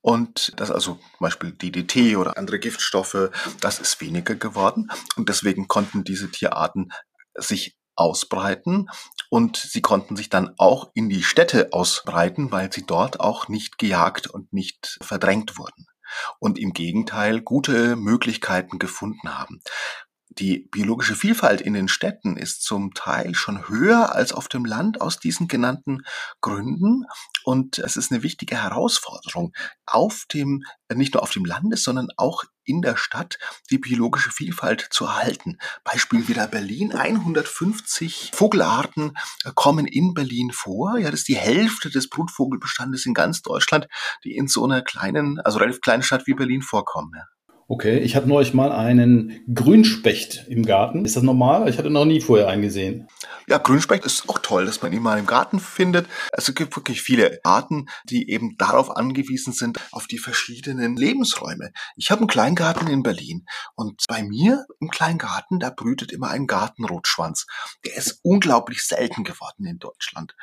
Und 0.00 0.52
das 0.56 0.70
also 0.70 0.94
zum 0.94 1.20
Beispiel 1.20 1.52
DDT 1.52 2.16
oder 2.16 2.36
andere 2.38 2.58
Giftstoffe, 2.58 3.30
das 3.60 3.78
ist 3.80 4.00
weniger 4.00 4.34
geworden. 4.34 4.90
Und 5.16 5.28
deswegen 5.28 5.68
konnten 5.68 6.04
diese 6.04 6.30
Tierarten 6.30 6.92
sich 7.34 7.76
ausbreiten 7.96 8.88
und 9.30 9.56
sie 9.56 9.80
konnten 9.80 10.16
sich 10.16 10.28
dann 10.28 10.54
auch 10.58 10.90
in 10.94 11.08
die 11.08 11.22
Städte 11.22 11.72
ausbreiten, 11.72 12.50
weil 12.50 12.72
sie 12.72 12.84
dort 12.84 13.20
auch 13.20 13.48
nicht 13.48 13.78
gejagt 13.78 14.26
und 14.26 14.52
nicht 14.52 14.98
verdrängt 15.00 15.58
wurden 15.58 15.86
und 16.38 16.58
im 16.58 16.72
Gegenteil 16.72 17.40
gute 17.40 17.96
Möglichkeiten 17.96 18.78
gefunden 18.78 19.38
haben. 19.38 19.60
Die 20.38 20.68
biologische 20.70 21.14
Vielfalt 21.14 21.60
in 21.60 21.74
den 21.74 21.86
Städten 21.86 22.36
ist 22.36 22.64
zum 22.64 22.92
Teil 22.92 23.36
schon 23.36 23.68
höher 23.68 24.12
als 24.12 24.32
auf 24.32 24.48
dem 24.48 24.64
Land 24.64 25.00
aus 25.00 25.20
diesen 25.20 25.46
genannten 25.46 26.02
Gründen. 26.40 27.04
Und 27.44 27.78
es 27.78 27.96
ist 27.96 28.10
eine 28.10 28.22
wichtige 28.22 28.56
Herausforderung, 28.56 29.52
auf 29.86 30.24
dem, 30.32 30.64
nicht 30.92 31.14
nur 31.14 31.22
auf 31.22 31.30
dem 31.30 31.44
Landes, 31.44 31.84
sondern 31.84 32.08
auch 32.16 32.44
in 32.64 32.80
der 32.80 32.96
Stadt 32.96 33.38
die 33.70 33.78
biologische 33.78 34.30
Vielfalt 34.30 34.88
zu 34.90 35.04
erhalten. 35.04 35.58
Beispiel 35.84 36.26
wieder 36.28 36.46
Berlin. 36.48 36.92
150 36.92 38.30
Vogelarten 38.34 39.16
kommen 39.54 39.86
in 39.86 40.14
Berlin 40.14 40.50
vor. 40.52 40.98
Ja, 40.98 41.10
das 41.10 41.20
ist 41.20 41.28
die 41.28 41.36
Hälfte 41.36 41.90
des 41.90 42.08
Brutvogelbestandes 42.08 43.04
in 43.04 43.12
ganz 43.12 43.42
Deutschland, 43.42 43.88
die 44.24 44.34
in 44.34 44.48
so 44.48 44.64
einer 44.64 44.80
kleinen, 44.80 45.38
also 45.40 45.58
relativ 45.58 45.82
kleinen 45.82 46.02
Stadt 46.02 46.26
wie 46.26 46.34
Berlin 46.34 46.62
vorkommen. 46.62 47.12
Ja. 47.14 47.33
Okay, 47.66 47.98
ich 47.98 48.14
hatte 48.14 48.28
neulich 48.28 48.52
mal 48.52 48.72
einen 48.72 49.42
Grünspecht 49.52 50.44
im 50.48 50.66
Garten. 50.66 51.06
Ist 51.06 51.16
das 51.16 51.22
normal? 51.22 51.66
Ich 51.68 51.78
hatte 51.78 51.88
noch 51.88 52.04
nie 52.04 52.20
vorher 52.20 52.48
einen 52.48 52.60
gesehen. 52.60 53.08
Ja, 53.46 53.58
Grünspecht 53.58 54.04
ist 54.04 54.28
auch 54.28 54.38
toll, 54.38 54.66
dass 54.66 54.82
man 54.82 54.92
ihn 54.92 55.02
mal 55.02 55.18
im 55.18 55.26
Garten 55.26 55.60
findet. 55.60 56.06
Also 56.32 56.52
es 56.52 56.54
gibt 56.54 56.76
wirklich 56.76 57.02
viele 57.02 57.40
Arten, 57.42 57.86
die 58.04 58.30
eben 58.30 58.56
darauf 58.58 58.94
angewiesen 58.96 59.52
sind, 59.52 59.80
auf 59.92 60.06
die 60.06 60.18
verschiedenen 60.18 60.96
Lebensräume. 60.96 61.72
Ich 61.96 62.10
habe 62.10 62.20
einen 62.20 62.28
Kleingarten 62.28 62.88
in 62.88 63.02
Berlin 63.02 63.46
und 63.74 64.02
bei 64.08 64.22
mir 64.22 64.66
im 64.80 64.90
Kleingarten, 64.90 65.58
da 65.58 65.70
brütet 65.70 66.12
immer 66.12 66.28
ein 66.28 66.46
Gartenrotschwanz. 66.46 67.46
Der 67.84 67.96
ist 67.96 68.20
unglaublich 68.22 68.82
selten 68.82 69.24
geworden 69.24 69.66
in 69.66 69.78
Deutschland. 69.78 70.34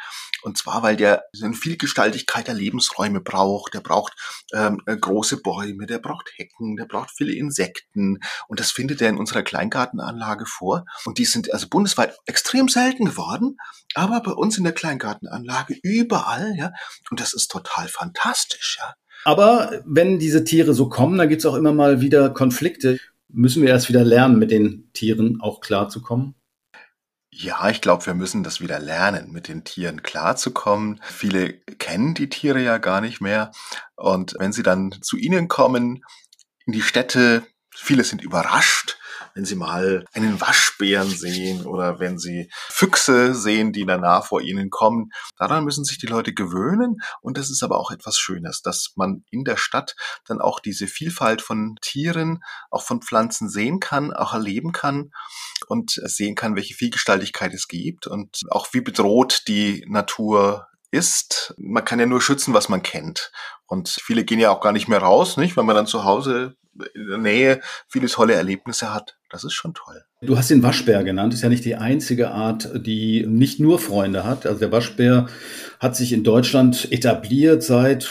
Und 0.43 0.57
zwar, 0.57 0.83
weil 0.83 0.95
der 0.95 1.23
eine 1.41 1.53
Vielgestaltigkeit 1.53 2.47
der 2.47 2.55
Lebensräume 2.55 3.21
braucht. 3.21 3.73
Der 3.73 3.81
braucht 3.81 4.13
ähm, 4.53 4.81
große 4.85 5.41
Bäume, 5.41 5.85
der 5.85 5.99
braucht 5.99 6.31
Hecken, 6.37 6.75
der 6.75 6.85
braucht 6.85 7.10
viele 7.15 7.33
Insekten 7.33 8.19
und 8.47 8.59
das 8.59 8.71
findet 8.71 9.01
er 9.01 9.09
in 9.09 9.17
unserer 9.17 9.43
Kleingartenanlage 9.43 10.45
vor. 10.45 10.85
Und 11.05 11.17
die 11.17 11.25
sind 11.25 11.53
also 11.53 11.67
bundesweit 11.69 12.17
extrem 12.25 12.67
selten 12.67 13.05
geworden, 13.05 13.57
aber 13.93 14.21
bei 14.21 14.31
uns 14.31 14.57
in 14.57 14.63
der 14.63 14.73
Kleingartenanlage 14.73 15.77
überall, 15.83 16.55
ja. 16.55 16.71
Und 17.09 17.19
das 17.19 17.33
ist 17.33 17.49
total 17.49 17.87
fantastisch, 17.87 18.77
ja. 18.79 18.93
Aber 19.23 19.81
wenn 19.85 20.19
diese 20.19 20.43
Tiere 20.43 20.73
so 20.73 20.89
kommen, 20.89 21.17
dann 21.17 21.29
gibt 21.29 21.41
es 21.41 21.45
auch 21.45 21.55
immer 21.55 21.73
mal 21.73 22.01
wieder 22.01 22.31
Konflikte. 22.31 22.99
Müssen 23.27 23.61
wir 23.61 23.69
erst 23.69 23.89
wieder 23.89 24.03
lernen, 24.03 24.39
mit 24.39 24.51
den 24.51 24.91
Tieren 24.93 25.39
auch 25.41 25.61
klarzukommen? 25.61 26.35
Ja, 27.33 27.69
ich 27.69 27.79
glaube, 27.79 28.05
wir 28.05 28.13
müssen 28.13 28.43
das 28.43 28.59
wieder 28.59 28.79
lernen, 28.79 29.31
mit 29.31 29.47
den 29.47 29.63
Tieren 29.63 30.03
klarzukommen. 30.03 30.99
Viele 31.03 31.53
kennen 31.53 32.13
die 32.13 32.27
Tiere 32.27 32.61
ja 32.61 32.77
gar 32.77 32.99
nicht 32.99 33.21
mehr. 33.21 33.51
Und 33.95 34.35
wenn 34.37 34.51
sie 34.51 34.63
dann 34.63 34.91
zu 35.01 35.17
ihnen 35.17 35.47
kommen, 35.47 36.03
in 36.65 36.73
die 36.73 36.81
Städte. 36.81 37.45
Viele 37.73 38.03
sind 38.03 38.21
überrascht, 38.21 38.97
wenn 39.33 39.45
sie 39.45 39.55
mal 39.55 40.05
einen 40.13 40.41
Waschbären 40.41 41.09
sehen 41.09 41.65
oder 41.65 41.99
wenn 41.99 42.17
sie 42.17 42.49
Füchse 42.51 43.33
sehen, 43.33 43.71
die 43.71 43.85
danach 43.85 44.25
vor 44.25 44.41
ihnen 44.41 44.69
kommen. 44.69 45.11
Daran 45.37 45.63
müssen 45.63 45.85
sich 45.85 45.97
die 45.97 46.07
Leute 46.07 46.33
gewöhnen 46.33 46.97
und 47.21 47.37
das 47.37 47.49
ist 47.49 47.63
aber 47.63 47.79
auch 47.79 47.91
etwas 47.91 48.17
Schönes, 48.17 48.61
dass 48.61 48.91
man 48.95 49.23
in 49.31 49.43
der 49.43 49.57
Stadt 49.57 49.95
dann 50.25 50.41
auch 50.41 50.59
diese 50.59 50.87
Vielfalt 50.87 51.41
von 51.41 51.77
Tieren, 51.81 52.43
auch 52.69 52.83
von 52.83 53.01
Pflanzen 53.01 53.49
sehen 53.49 53.79
kann, 53.79 54.13
auch 54.13 54.33
erleben 54.33 54.71
kann 54.71 55.11
und 55.67 55.91
sehen 55.91 56.35
kann, 56.35 56.55
welche 56.55 56.73
Vielgestaltigkeit 56.73 57.53
es 57.53 57.67
gibt 57.67 58.07
und 58.07 58.41
auch 58.49 58.67
wie 58.73 58.81
bedroht 58.81 59.43
die 59.47 59.85
Natur 59.87 60.67
ist. 60.91 61.53
Man 61.57 61.85
kann 61.85 61.99
ja 61.99 62.05
nur 62.05 62.21
schützen, 62.21 62.53
was 62.53 62.69
man 62.69 62.83
kennt. 62.83 63.31
Und 63.65 63.89
viele 63.89 64.23
gehen 64.23 64.39
ja 64.39 64.51
auch 64.51 64.61
gar 64.61 64.73
nicht 64.73 64.87
mehr 64.87 64.99
raus, 64.99 65.37
nicht? 65.37 65.57
Wenn 65.57 65.65
man 65.65 65.75
dann 65.75 65.87
zu 65.87 66.03
Hause 66.03 66.55
in 66.93 67.07
der 67.07 67.17
Nähe 67.17 67.61
viele 67.87 68.07
tolle 68.07 68.33
Erlebnisse 68.33 68.93
hat. 68.93 69.17
Das 69.29 69.43
ist 69.43 69.53
schon 69.53 69.73
toll. 69.73 70.03
Du 70.21 70.37
hast 70.37 70.49
den 70.49 70.63
Waschbär 70.63 71.03
genannt. 71.03 71.33
Ist 71.33 71.41
ja 71.41 71.49
nicht 71.49 71.65
die 71.65 71.75
einzige 71.75 72.31
Art, 72.31 72.69
die 72.75 73.25
nicht 73.25 73.59
nur 73.59 73.79
Freunde 73.79 74.23
hat. 74.23 74.45
Also 74.45 74.59
der 74.59 74.71
Waschbär 74.71 75.27
hat 75.79 75.95
sich 75.95 76.13
in 76.13 76.23
Deutschland 76.23 76.91
etabliert 76.91 77.63
seit 77.63 78.09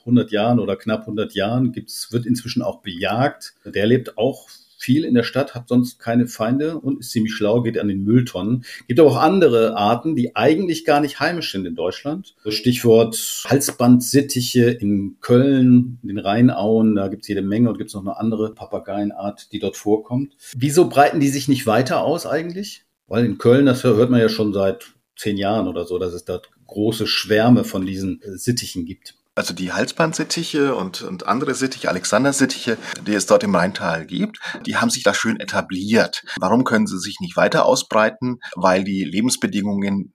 100 0.00 0.30
Jahren 0.30 0.58
oder 0.58 0.76
knapp 0.76 1.00
100 1.00 1.34
Jahren. 1.34 1.72
Gibt's, 1.72 2.12
wird 2.12 2.26
inzwischen 2.26 2.62
auch 2.62 2.82
bejagt. 2.82 3.54
Der 3.64 3.86
lebt 3.86 4.18
auch 4.18 4.48
viel 4.80 5.04
in 5.04 5.14
der 5.14 5.22
Stadt, 5.24 5.54
hat 5.54 5.68
sonst 5.68 5.98
keine 5.98 6.26
Feinde 6.26 6.78
und 6.78 7.00
ist 7.00 7.10
ziemlich 7.10 7.34
schlau, 7.34 7.60
geht 7.60 7.78
an 7.78 7.88
den 7.88 8.02
Mülltonnen. 8.02 8.64
Gibt 8.88 8.98
aber 8.98 9.10
auch 9.10 9.20
andere 9.20 9.76
Arten, 9.76 10.16
die 10.16 10.34
eigentlich 10.34 10.86
gar 10.86 11.00
nicht 11.00 11.20
heimisch 11.20 11.52
sind 11.52 11.66
in 11.66 11.74
Deutschland. 11.74 12.34
Stichwort 12.48 13.44
Halsbandsittiche 13.46 14.70
in 14.70 15.18
Köln, 15.20 15.98
in 16.02 16.08
den 16.08 16.18
Rheinauen, 16.18 16.94
da 16.94 17.08
gibt's 17.08 17.28
jede 17.28 17.42
Menge 17.42 17.68
und 17.68 17.76
gibt's 17.76 17.92
noch 17.92 18.00
eine 18.00 18.16
andere 18.16 18.54
Papageienart, 18.54 19.52
die 19.52 19.58
dort 19.58 19.76
vorkommt. 19.76 20.34
Wieso 20.56 20.88
breiten 20.88 21.20
die 21.20 21.28
sich 21.28 21.46
nicht 21.46 21.66
weiter 21.66 22.02
aus 22.02 22.26
eigentlich? 22.26 22.84
Weil 23.06 23.26
in 23.26 23.36
Köln, 23.36 23.66
das 23.66 23.84
hört 23.84 24.10
man 24.10 24.20
ja 24.20 24.30
schon 24.30 24.54
seit 24.54 24.86
zehn 25.14 25.36
Jahren 25.36 25.68
oder 25.68 25.84
so, 25.84 25.98
dass 25.98 26.14
es 26.14 26.24
dort 26.24 26.48
große 26.66 27.06
Schwärme 27.06 27.64
von 27.64 27.84
diesen 27.84 28.22
Sittichen 28.24 28.86
gibt 28.86 29.19
also 29.40 29.54
die 29.54 29.72
Halsbandsittiche 29.72 30.74
und, 30.74 31.00
und 31.00 31.26
andere 31.26 31.54
Sittiche, 31.54 31.88
Alexander-Sittiche, 31.88 32.76
die 33.06 33.14
es 33.14 33.24
dort 33.24 33.42
im 33.42 33.54
Rheintal 33.54 34.04
gibt, 34.04 34.38
die 34.66 34.76
haben 34.76 34.90
sich 34.90 35.02
da 35.02 35.14
schön 35.14 35.40
etabliert. 35.40 36.24
Warum 36.38 36.64
können 36.64 36.86
sie 36.86 36.98
sich 36.98 37.20
nicht 37.20 37.38
weiter 37.38 37.64
ausbreiten? 37.64 38.40
Weil 38.54 38.84
die 38.84 39.02
Lebensbedingungen 39.02 40.12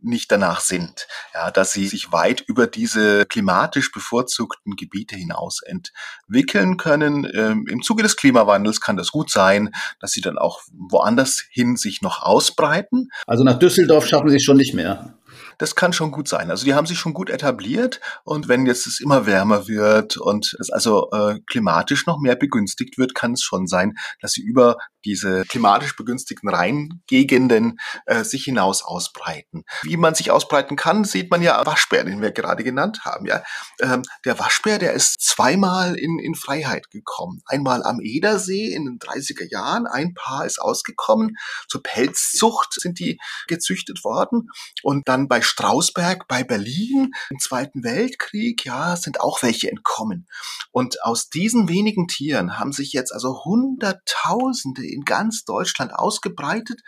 nicht 0.00 0.30
danach 0.30 0.60
sind, 0.60 1.08
ja, 1.34 1.50
dass 1.50 1.72
sie 1.72 1.88
sich 1.88 2.12
weit 2.12 2.40
über 2.46 2.68
diese 2.68 3.26
klimatisch 3.26 3.90
bevorzugten 3.90 4.76
Gebiete 4.76 5.16
hinaus 5.16 5.60
entwickeln 5.62 6.76
können. 6.76 7.28
Ähm, 7.34 7.66
Im 7.68 7.82
Zuge 7.82 8.04
des 8.04 8.16
Klimawandels 8.16 8.80
kann 8.80 8.96
das 8.96 9.10
gut 9.10 9.30
sein, 9.30 9.70
dass 10.00 10.12
sie 10.12 10.20
dann 10.20 10.38
auch 10.38 10.60
woanders 10.72 11.42
hin 11.50 11.76
sich 11.76 12.00
noch 12.00 12.22
ausbreiten. 12.22 13.08
Also 13.26 13.42
nach 13.42 13.58
Düsseldorf 13.58 14.06
schaffen 14.06 14.30
sie 14.30 14.36
es 14.36 14.44
schon 14.44 14.56
nicht 14.56 14.74
mehr. 14.74 15.14
Das 15.62 15.76
kann 15.76 15.92
schon 15.92 16.10
gut 16.10 16.26
sein. 16.26 16.50
Also 16.50 16.64
die 16.64 16.74
haben 16.74 16.88
sich 16.88 16.98
schon 16.98 17.14
gut 17.14 17.30
etabliert 17.30 18.00
und 18.24 18.48
wenn 18.48 18.66
jetzt 18.66 18.88
es 18.88 18.98
immer 18.98 19.26
wärmer 19.26 19.68
wird 19.68 20.16
und 20.16 20.56
es 20.58 20.70
also 20.70 21.08
äh, 21.12 21.38
klimatisch 21.46 22.04
noch 22.04 22.18
mehr 22.18 22.34
begünstigt 22.34 22.98
wird, 22.98 23.14
kann 23.14 23.34
es 23.34 23.44
schon 23.44 23.68
sein, 23.68 23.94
dass 24.20 24.32
sie 24.32 24.42
über 24.42 24.76
diese 25.04 25.44
klimatisch 25.44 25.96
begünstigten 25.96 26.48
Rheingegenden 26.48 27.78
äh, 28.06 28.24
sich 28.24 28.44
hinaus 28.44 28.82
ausbreiten. 28.82 29.64
Wie 29.82 29.96
man 29.96 30.14
sich 30.14 30.30
ausbreiten 30.30 30.76
kann, 30.76 31.04
sieht 31.04 31.30
man 31.30 31.42
ja 31.42 31.64
Waschbär, 31.66 32.04
den 32.04 32.20
wir 32.22 32.30
gerade 32.30 32.64
genannt 32.64 33.04
haben. 33.04 33.26
Ja, 33.26 33.42
ähm, 33.80 34.02
der 34.24 34.38
Waschbär, 34.38 34.78
der 34.78 34.92
ist 34.92 35.22
zweimal 35.22 35.94
in, 35.94 36.18
in 36.18 36.34
Freiheit 36.34 36.90
gekommen. 36.90 37.42
Einmal 37.46 37.82
am 37.82 38.00
Edersee 38.00 38.72
in 38.72 38.84
den 38.84 38.98
30er 38.98 39.50
Jahren. 39.50 39.86
Ein 39.86 40.14
Paar 40.14 40.46
ist 40.46 40.60
ausgekommen. 40.60 41.36
Zur 41.68 41.82
Pelzzucht 41.82 42.74
sind 42.80 42.98
die 42.98 43.18
gezüchtet 43.46 44.04
worden. 44.04 44.50
Und 44.82 45.08
dann 45.08 45.28
bei 45.28 45.40
Strausberg 45.40 46.28
bei 46.28 46.44
Berlin 46.44 47.12
im 47.30 47.38
Zweiten 47.38 47.84
Weltkrieg, 47.84 48.64
ja, 48.64 48.96
sind 48.96 49.20
auch 49.20 49.42
welche 49.42 49.70
entkommen. 49.70 50.26
Und 50.70 51.02
aus 51.04 51.28
diesen 51.28 51.68
wenigen 51.68 52.08
Tieren 52.08 52.58
haben 52.58 52.72
sich 52.72 52.92
jetzt 52.92 53.12
also 53.12 53.44
Hunderttausende 53.44 54.86
in 54.92 55.04
ganz 55.04 55.44
Deutschland 55.44 55.94
ausgebreitet, 55.94 56.80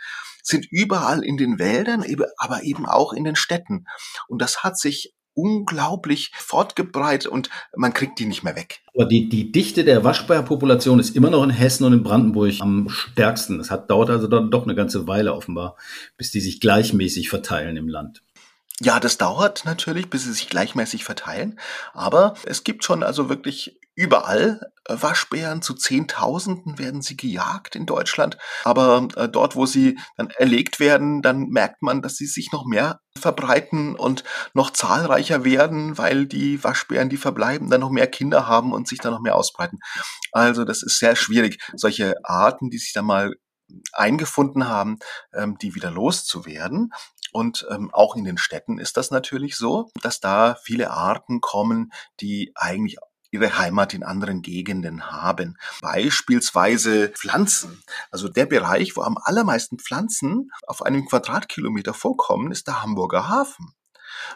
sind 0.43 0.65
überall 0.69 1.23
in 1.23 1.37
den 1.37 1.59
Wäldern, 1.59 2.05
aber 2.37 2.63
eben 2.63 2.85
auch 2.85 3.13
in 3.13 3.23
den 3.23 3.35
Städten. 3.35 3.85
Und 4.27 4.41
das 4.41 4.63
hat 4.63 4.77
sich 4.77 5.13
unglaublich 5.35 6.31
fortgebreitet 6.35 7.29
und 7.29 7.49
man 7.75 7.93
kriegt 7.93 8.19
die 8.19 8.25
nicht 8.25 8.43
mehr 8.43 8.55
weg. 8.55 8.81
Aber 8.95 9.05
die, 9.05 9.29
die 9.29 9.51
Dichte 9.51 9.83
der 9.83 10.03
Waschbärpopulation 10.03 10.99
ist 10.99 11.15
immer 11.15 11.29
noch 11.29 11.43
in 11.43 11.49
Hessen 11.49 11.83
und 11.83 11.93
in 11.93 12.03
Brandenburg 12.03 12.53
am 12.61 12.87
stärksten. 12.89 13.59
Es 13.59 13.69
hat, 13.69 13.89
dauert 13.89 14.09
also 14.09 14.27
dann 14.27 14.49
doch 14.49 14.63
eine 14.63 14.75
ganze 14.75 15.07
Weile 15.07 15.33
offenbar, 15.33 15.75
bis 16.17 16.31
die 16.31 16.39
sich 16.39 16.61
gleichmäßig 16.61 17.29
verteilen 17.29 17.75
im 17.75 17.89
Land. 17.89 18.23
Ja, 18.81 18.99
das 18.99 19.17
dauert 19.17 19.63
natürlich, 19.65 20.09
bis 20.09 20.23
sie 20.23 20.33
sich 20.33 20.49
gleichmäßig 20.49 21.03
verteilen. 21.03 21.59
Aber 21.93 22.33
es 22.45 22.63
gibt 22.63 22.83
schon 22.83 23.03
also 23.03 23.29
wirklich 23.29 23.79
überall 23.95 24.71
äh, 24.87 24.95
Waschbären. 24.99 25.61
Zu 25.61 25.73
Zehntausenden 25.73 26.77
werden 26.77 27.01
sie 27.01 27.17
gejagt 27.17 27.75
in 27.75 27.85
Deutschland. 27.85 28.37
Aber 28.63 29.07
äh, 29.15 29.27
dort, 29.27 29.55
wo 29.55 29.65
sie 29.65 29.97
dann 30.17 30.29
erlegt 30.29 30.79
werden, 30.79 31.21
dann 31.21 31.47
merkt 31.47 31.81
man, 31.81 32.01
dass 32.01 32.15
sie 32.15 32.27
sich 32.27 32.51
noch 32.51 32.65
mehr 32.65 32.99
verbreiten 33.17 33.95
und 33.95 34.23
noch 34.53 34.71
zahlreicher 34.71 35.43
werden, 35.43 35.97
weil 35.97 36.27
die 36.27 36.63
Waschbären, 36.63 37.09
die 37.09 37.17
verbleiben, 37.17 37.69
dann 37.69 37.81
noch 37.81 37.89
mehr 37.91 38.07
Kinder 38.07 38.47
haben 38.47 38.73
und 38.73 38.87
sich 38.87 38.99
dann 38.99 39.13
noch 39.13 39.21
mehr 39.21 39.35
ausbreiten. 39.35 39.79
Also 40.31 40.65
das 40.65 40.83
ist 40.83 40.99
sehr 40.99 41.15
schwierig, 41.15 41.59
solche 41.75 42.15
Arten, 42.23 42.69
die 42.69 42.77
sich 42.77 42.93
dann 42.93 43.05
mal 43.05 43.33
eingefunden 43.93 44.67
haben, 44.67 44.99
ähm, 45.33 45.57
die 45.57 45.75
wieder 45.75 45.91
loszuwerden. 45.91 46.91
Und 47.31 47.65
ähm, 47.69 47.89
auch 47.93 48.15
in 48.15 48.23
den 48.23 48.37
Städten 48.37 48.77
ist 48.77 48.95
das 48.95 49.11
natürlich 49.11 49.57
so, 49.57 49.89
dass 50.01 50.19
da 50.19 50.55
viele 50.63 50.91
Arten 50.91 51.41
kommen, 51.41 51.91
die 52.21 52.51
eigentlich 52.55 52.97
ihre 53.31 53.57
Heimat 53.57 53.93
in 53.93 54.03
anderen 54.03 54.41
Gegenden 54.41 55.11
haben. 55.11 55.57
Beispielsweise 55.81 57.09
Pflanzen. 57.09 57.83
Also 58.11 58.29
der 58.29 58.45
Bereich, 58.45 58.95
wo 58.95 59.01
am 59.01 59.17
allermeisten 59.21 59.79
Pflanzen 59.79 60.51
auf 60.67 60.81
einem 60.81 61.05
Quadratkilometer 61.05 61.93
vorkommen, 61.93 62.51
ist 62.51 62.67
der 62.67 62.81
Hamburger 62.81 63.27
Hafen 63.27 63.73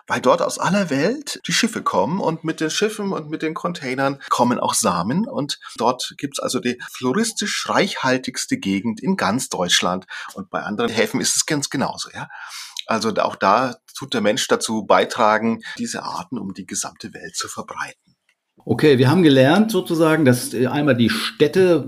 weil 0.07 0.21
dort 0.21 0.41
aus 0.41 0.59
aller 0.59 0.89
Welt 0.89 1.39
die 1.47 1.53
Schiffe 1.53 1.81
kommen 1.81 2.19
und 2.19 2.43
mit 2.43 2.59
den 2.59 2.69
Schiffen 2.69 3.11
und 3.11 3.29
mit 3.29 3.41
den 3.41 3.53
Containern 3.53 4.21
kommen 4.29 4.59
auch 4.59 4.73
Samen 4.73 5.27
und 5.27 5.59
dort 5.77 6.13
gibt's 6.17 6.39
also 6.39 6.59
die 6.59 6.79
floristisch 6.91 7.67
reichhaltigste 7.69 8.57
Gegend 8.57 9.01
in 9.01 9.17
ganz 9.17 9.49
Deutschland 9.49 10.05
und 10.33 10.49
bei 10.49 10.61
anderen 10.61 10.91
Häfen 10.91 11.21
ist 11.21 11.35
es 11.35 11.45
ganz 11.45 11.69
genauso, 11.69 12.09
ja. 12.11 12.27
Also 12.85 13.13
auch 13.17 13.35
da 13.35 13.75
tut 13.95 14.15
der 14.15 14.21
Mensch 14.21 14.47
dazu 14.47 14.83
beitragen, 14.83 15.61
diese 15.77 16.03
Arten 16.03 16.39
um 16.39 16.53
die 16.53 16.65
gesamte 16.65 17.13
Welt 17.13 17.35
zu 17.35 17.47
verbreiten. 17.47 18.08
Okay, 18.65 18.97
wir 18.97 19.09
haben 19.09 19.23
gelernt 19.23 19.71
sozusagen, 19.71 20.25
dass 20.25 20.53
äh, 20.53 20.67
einmal 20.67 20.95
die 20.95 21.09
Städte 21.09 21.87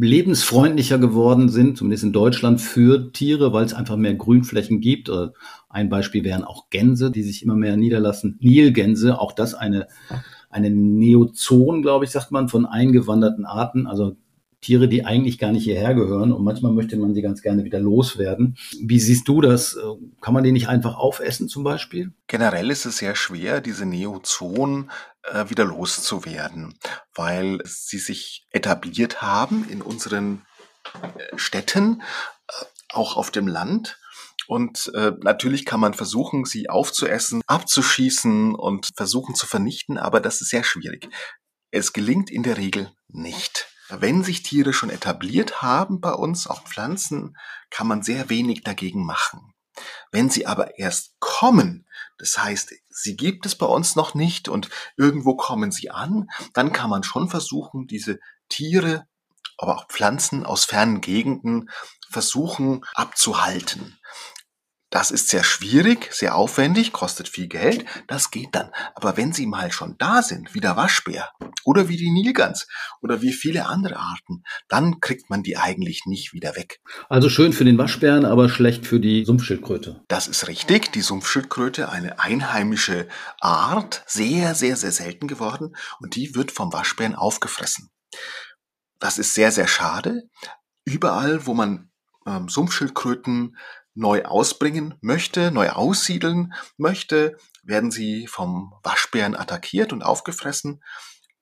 lebensfreundlicher 0.00 0.98
geworden 0.98 1.48
sind, 1.48 1.78
zumindest 1.78 2.04
in 2.04 2.12
Deutschland, 2.12 2.60
für 2.60 3.12
Tiere, 3.12 3.52
weil 3.52 3.64
es 3.64 3.74
einfach 3.74 3.96
mehr 3.96 4.14
Grünflächen 4.14 4.80
gibt. 4.80 5.08
Äh, 5.08 5.28
ein 5.68 5.88
Beispiel 5.88 6.24
wären 6.24 6.44
auch 6.44 6.70
Gänse, 6.70 7.10
die 7.10 7.22
sich 7.22 7.42
immer 7.42 7.54
mehr 7.54 7.76
niederlassen. 7.76 8.38
Nilgänse, 8.40 9.20
auch 9.20 9.32
das 9.32 9.54
eine, 9.54 9.86
eine 10.50 10.70
Neozon, 10.70 11.82
glaube 11.82 12.04
ich, 12.04 12.10
sagt 12.10 12.32
man, 12.32 12.48
von 12.48 12.66
eingewanderten 12.66 13.44
Arten. 13.44 13.86
Also 13.86 14.16
Tiere, 14.62 14.88
die 14.88 15.04
eigentlich 15.04 15.38
gar 15.38 15.52
nicht 15.52 15.64
hierher 15.64 15.94
gehören 15.94 16.32
und 16.32 16.44
manchmal 16.44 16.72
möchte 16.72 16.96
man 16.96 17.14
sie 17.14 17.20
ganz 17.20 17.42
gerne 17.42 17.64
wieder 17.64 17.80
loswerden. 17.80 18.56
Wie 18.80 19.00
siehst 19.00 19.28
du 19.28 19.40
das? 19.40 19.76
Kann 20.20 20.32
man 20.32 20.44
die 20.44 20.52
nicht 20.52 20.68
einfach 20.68 20.96
aufessen 20.96 21.48
zum 21.48 21.64
Beispiel? 21.64 22.12
Generell 22.28 22.70
ist 22.70 22.86
es 22.86 22.98
sehr 22.98 23.16
schwer, 23.16 23.60
diese 23.60 23.84
Neozonen 23.84 24.90
äh, 25.24 25.50
wieder 25.50 25.64
loszuwerden, 25.64 26.74
weil 27.14 27.60
sie 27.64 27.98
sich 27.98 28.46
etabliert 28.50 29.20
haben 29.22 29.66
in 29.68 29.82
unseren 29.82 30.42
äh, 31.02 31.36
Städten, 31.36 32.02
äh, 32.48 32.64
auch 32.92 33.16
auf 33.16 33.30
dem 33.30 33.48
Land. 33.48 33.98
Und 34.48 34.90
äh, 34.94 35.12
natürlich 35.20 35.64
kann 35.64 35.80
man 35.80 35.94
versuchen, 35.94 36.44
sie 36.44 36.68
aufzuessen, 36.68 37.42
abzuschießen 37.46 38.54
und 38.54 38.90
versuchen 38.96 39.34
zu 39.34 39.46
vernichten, 39.46 39.98
aber 39.98 40.20
das 40.20 40.40
ist 40.40 40.50
sehr 40.50 40.64
schwierig. 40.64 41.08
Es 41.70 41.92
gelingt 41.92 42.30
in 42.30 42.42
der 42.42 42.58
Regel 42.58 42.90
nicht. 43.08 43.71
Wenn 43.88 44.24
sich 44.24 44.42
Tiere 44.42 44.72
schon 44.72 44.90
etabliert 44.90 45.62
haben 45.62 46.00
bei 46.00 46.12
uns, 46.12 46.46
auch 46.46 46.62
Pflanzen, 46.64 47.36
kann 47.70 47.86
man 47.86 48.02
sehr 48.02 48.28
wenig 48.28 48.62
dagegen 48.62 49.04
machen. 49.04 49.52
Wenn 50.10 50.30
sie 50.30 50.46
aber 50.46 50.78
erst 50.78 51.18
kommen, 51.18 51.86
das 52.18 52.38
heißt, 52.38 52.74
sie 52.88 53.16
gibt 53.16 53.46
es 53.46 53.56
bei 53.56 53.66
uns 53.66 53.96
noch 53.96 54.14
nicht 54.14 54.48
und 54.48 54.68
irgendwo 54.96 55.36
kommen 55.36 55.72
sie 55.72 55.90
an, 55.90 56.28
dann 56.52 56.72
kann 56.72 56.90
man 56.90 57.02
schon 57.02 57.28
versuchen, 57.28 57.86
diese 57.86 58.18
Tiere, 58.48 59.06
aber 59.56 59.76
auch 59.76 59.88
Pflanzen 59.88 60.44
aus 60.44 60.64
fernen 60.64 61.00
Gegenden 61.00 61.70
versuchen 62.10 62.84
abzuhalten. 62.94 63.98
Das 64.92 65.10
ist 65.10 65.28
sehr 65.28 65.42
schwierig, 65.42 66.12
sehr 66.12 66.34
aufwendig, 66.34 66.92
kostet 66.92 67.26
viel 67.26 67.48
Geld, 67.48 67.86
das 68.08 68.30
geht 68.30 68.50
dann. 68.52 68.70
Aber 68.94 69.16
wenn 69.16 69.32
sie 69.32 69.46
mal 69.46 69.72
schon 69.72 69.96
da 69.96 70.20
sind, 70.20 70.54
wie 70.54 70.60
der 70.60 70.76
Waschbär 70.76 71.30
oder 71.64 71.88
wie 71.88 71.96
die 71.96 72.10
Nilgans 72.10 72.68
oder 73.00 73.22
wie 73.22 73.32
viele 73.32 73.64
andere 73.64 73.96
Arten, 73.96 74.42
dann 74.68 75.00
kriegt 75.00 75.30
man 75.30 75.42
die 75.42 75.56
eigentlich 75.56 76.02
nicht 76.04 76.34
wieder 76.34 76.56
weg. 76.56 76.82
Also 77.08 77.30
schön 77.30 77.54
für 77.54 77.64
den 77.64 77.78
Waschbären, 77.78 78.26
aber 78.26 78.50
schlecht 78.50 78.86
für 78.86 79.00
die 79.00 79.24
Sumpfschildkröte. 79.24 80.02
Das 80.08 80.28
ist 80.28 80.46
richtig. 80.46 80.92
Die 80.92 81.00
Sumpfschildkröte, 81.00 81.88
eine 81.88 82.20
einheimische 82.20 83.08
Art, 83.40 84.04
sehr, 84.06 84.54
sehr, 84.54 84.76
sehr 84.76 84.92
selten 84.92 85.26
geworden 85.26 85.74
und 86.00 86.16
die 86.16 86.34
wird 86.34 86.52
vom 86.52 86.70
Waschbären 86.70 87.14
aufgefressen. 87.14 87.88
Das 88.98 89.16
ist 89.16 89.32
sehr, 89.32 89.52
sehr 89.52 89.68
schade. 89.68 90.24
Überall, 90.84 91.46
wo 91.46 91.54
man 91.54 91.90
ähm, 92.26 92.50
Sumpfschildkröten 92.50 93.56
neu 93.94 94.24
ausbringen 94.24 94.94
möchte, 95.00 95.50
neu 95.50 95.70
aussiedeln 95.70 96.54
möchte, 96.76 97.36
werden 97.62 97.90
sie 97.90 98.26
vom 98.26 98.74
Waschbären 98.82 99.36
attackiert 99.36 99.92
und 99.92 100.02
aufgefressen. 100.02 100.82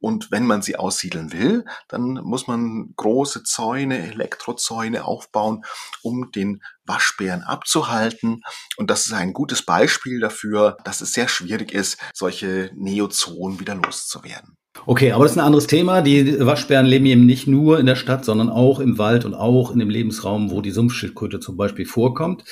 Und 0.00 0.30
wenn 0.30 0.46
man 0.46 0.62
sie 0.62 0.76
aussiedeln 0.76 1.32
will, 1.32 1.66
dann 1.88 2.14
muss 2.24 2.46
man 2.46 2.94
große 2.96 3.42
Zäune, 3.42 3.98
Elektrozäune 3.98 5.04
aufbauen, 5.04 5.62
um 6.02 6.32
den 6.32 6.62
Waschbären 6.86 7.42
abzuhalten. 7.42 8.40
Und 8.78 8.90
das 8.90 9.06
ist 9.06 9.12
ein 9.12 9.34
gutes 9.34 9.62
Beispiel 9.62 10.18
dafür, 10.20 10.78
dass 10.84 11.02
es 11.02 11.12
sehr 11.12 11.28
schwierig 11.28 11.72
ist, 11.72 11.98
solche 12.14 12.70
Neozonen 12.74 13.60
wieder 13.60 13.74
loszuwerden. 13.74 14.56
Okay, 14.86 15.10
aber 15.10 15.24
das 15.24 15.32
ist 15.32 15.38
ein 15.38 15.44
anderes 15.44 15.66
Thema. 15.66 16.00
Die 16.00 16.38
Waschbären 16.40 16.86
leben 16.86 17.04
eben 17.06 17.26
nicht 17.26 17.48
nur 17.48 17.80
in 17.80 17.86
der 17.86 17.96
Stadt, 17.96 18.24
sondern 18.24 18.48
auch 18.48 18.78
im 18.78 18.98
Wald 18.98 19.24
und 19.24 19.34
auch 19.34 19.72
in 19.72 19.80
dem 19.80 19.90
Lebensraum, 19.90 20.50
wo 20.52 20.60
die 20.60 20.70
Sumpfschildkröte 20.70 21.40
zum 21.40 21.56
Beispiel 21.56 21.86
vorkommt. 21.86 22.44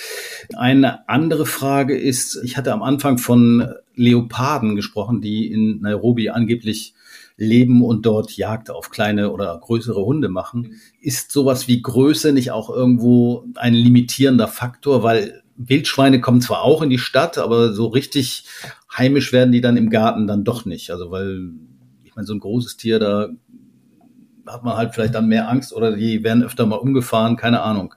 Eine 0.57 1.09
andere 1.09 1.47
Frage 1.47 1.97
ist, 1.97 2.41
ich 2.43 2.57
hatte 2.57 2.73
am 2.73 2.83
Anfang 2.83 3.19
von 3.19 3.69
Leoparden 3.95 4.75
gesprochen, 4.75 5.21
die 5.21 5.51
in 5.51 5.81
Nairobi 5.81 6.29
angeblich 6.29 6.95
leben 7.37 7.85
und 7.85 8.05
dort 8.05 8.37
Jagd 8.37 8.69
auf 8.69 8.91
kleine 8.91 9.31
oder 9.31 9.57
größere 9.57 10.05
Hunde 10.05 10.29
machen. 10.29 10.81
Ist 11.01 11.31
sowas 11.31 11.69
wie 11.69 11.81
Größe 11.81 12.33
nicht 12.33 12.51
auch 12.51 12.69
irgendwo 12.69 13.45
ein 13.55 13.75
limitierender 13.75 14.49
Faktor? 14.49 15.05
Weil 15.05 15.45
Wildschweine 15.57 16.21
kommen 16.21 16.41
zwar 16.41 16.63
auch 16.63 16.83
in 16.83 16.91
die 16.91 16.99
Stadt, 16.99 17.39
aber 17.39 17.73
so 17.73 17.87
richtig 17.87 18.45
heimisch 18.97 19.33
werden 19.33 19.53
die 19.53 19.61
dann 19.61 19.77
im 19.77 19.89
Garten 19.89 20.27
dann 20.27 20.43
doch 20.43 20.65
nicht. 20.65 20.91
Also 20.91 21.13
weil 21.13 21.51
meine, 22.19 22.27
so 22.27 22.35
ein 22.35 22.41
großes 22.41 22.77
Tier, 22.77 22.99
da 22.99 23.29
hat 24.47 24.65
man 24.65 24.77
halt 24.77 24.95
vielleicht 24.95 25.15
dann 25.15 25.29
mehr 25.29 25.49
Angst 25.49 25.73
oder 25.73 25.95
die 25.95 26.25
werden 26.25 26.43
öfter 26.43 26.67
mal 26.67 26.77
umgefahren, 26.77 27.37
keine 27.37 27.63
Ahnung. 27.63 27.95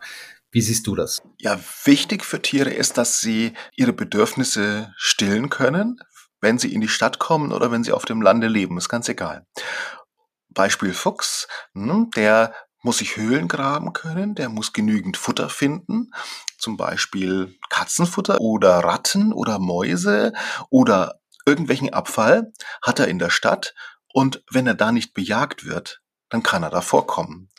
Wie 0.52 0.62
siehst 0.62 0.86
du 0.86 0.96
das? 0.96 1.22
Ja, 1.40 1.58
wichtig 1.86 2.24
für 2.24 2.42
Tiere 2.42 2.70
ist, 2.70 2.98
dass 2.98 3.20
sie 3.20 3.54
ihre 3.76 3.94
Bedürfnisse 3.94 4.94
stillen 4.98 5.50
können, 5.50 6.00
wenn 6.42 6.60
sie 6.60 6.74
in 6.74 6.82
die 6.82 6.90
Stadt 6.90 7.20
kommen 7.20 7.52
oder 7.52 7.72
wenn 7.72 7.84
sie 7.84 7.94
auf 7.94 8.06
dem 8.06 8.22
Lande 8.22 8.48
leben. 8.48 8.78
Ist 8.78 8.90
ganz 8.90 9.08
egal. 9.10 9.48
Beispiel 10.50 10.94
Fuchs, 10.94 11.48
hm, 11.74 12.12
der 12.16 12.54
muss 12.84 12.98
sich 12.98 13.16
Höhlen 13.16 13.48
graben 13.48 13.94
können, 13.94 14.36
der 14.36 14.50
muss 14.50 14.74
genügend 14.74 15.16
Futter 15.16 15.50
finden, 15.50 16.12
zum 16.58 16.78
Beispiel 16.78 17.56
Katzenfutter 17.70 18.40
oder 18.42 18.80
Ratten 18.80 19.32
oder 19.34 19.58
Mäuse 19.60 20.34
oder 20.70 21.22
irgendwelchen 21.46 21.94
Abfall 21.94 22.52
hat 22.82 23.00
er 23.00 23.08
in 23.08 23.20
der 23.20 23.30
Stadt 23.30 23.74
und 24.14 24.44
wenn 24.52 24.68
er 24.68 24.76
da 24.76 24.92
nicht 24.92 25.14
bejagt 25.14 25.66
wird, 25.66 26.02
dann 26.30 26.44
kann 26.44 26.64
er 26.64 26.70
da 26.70 26.82
vorkommen. 26.82 27.50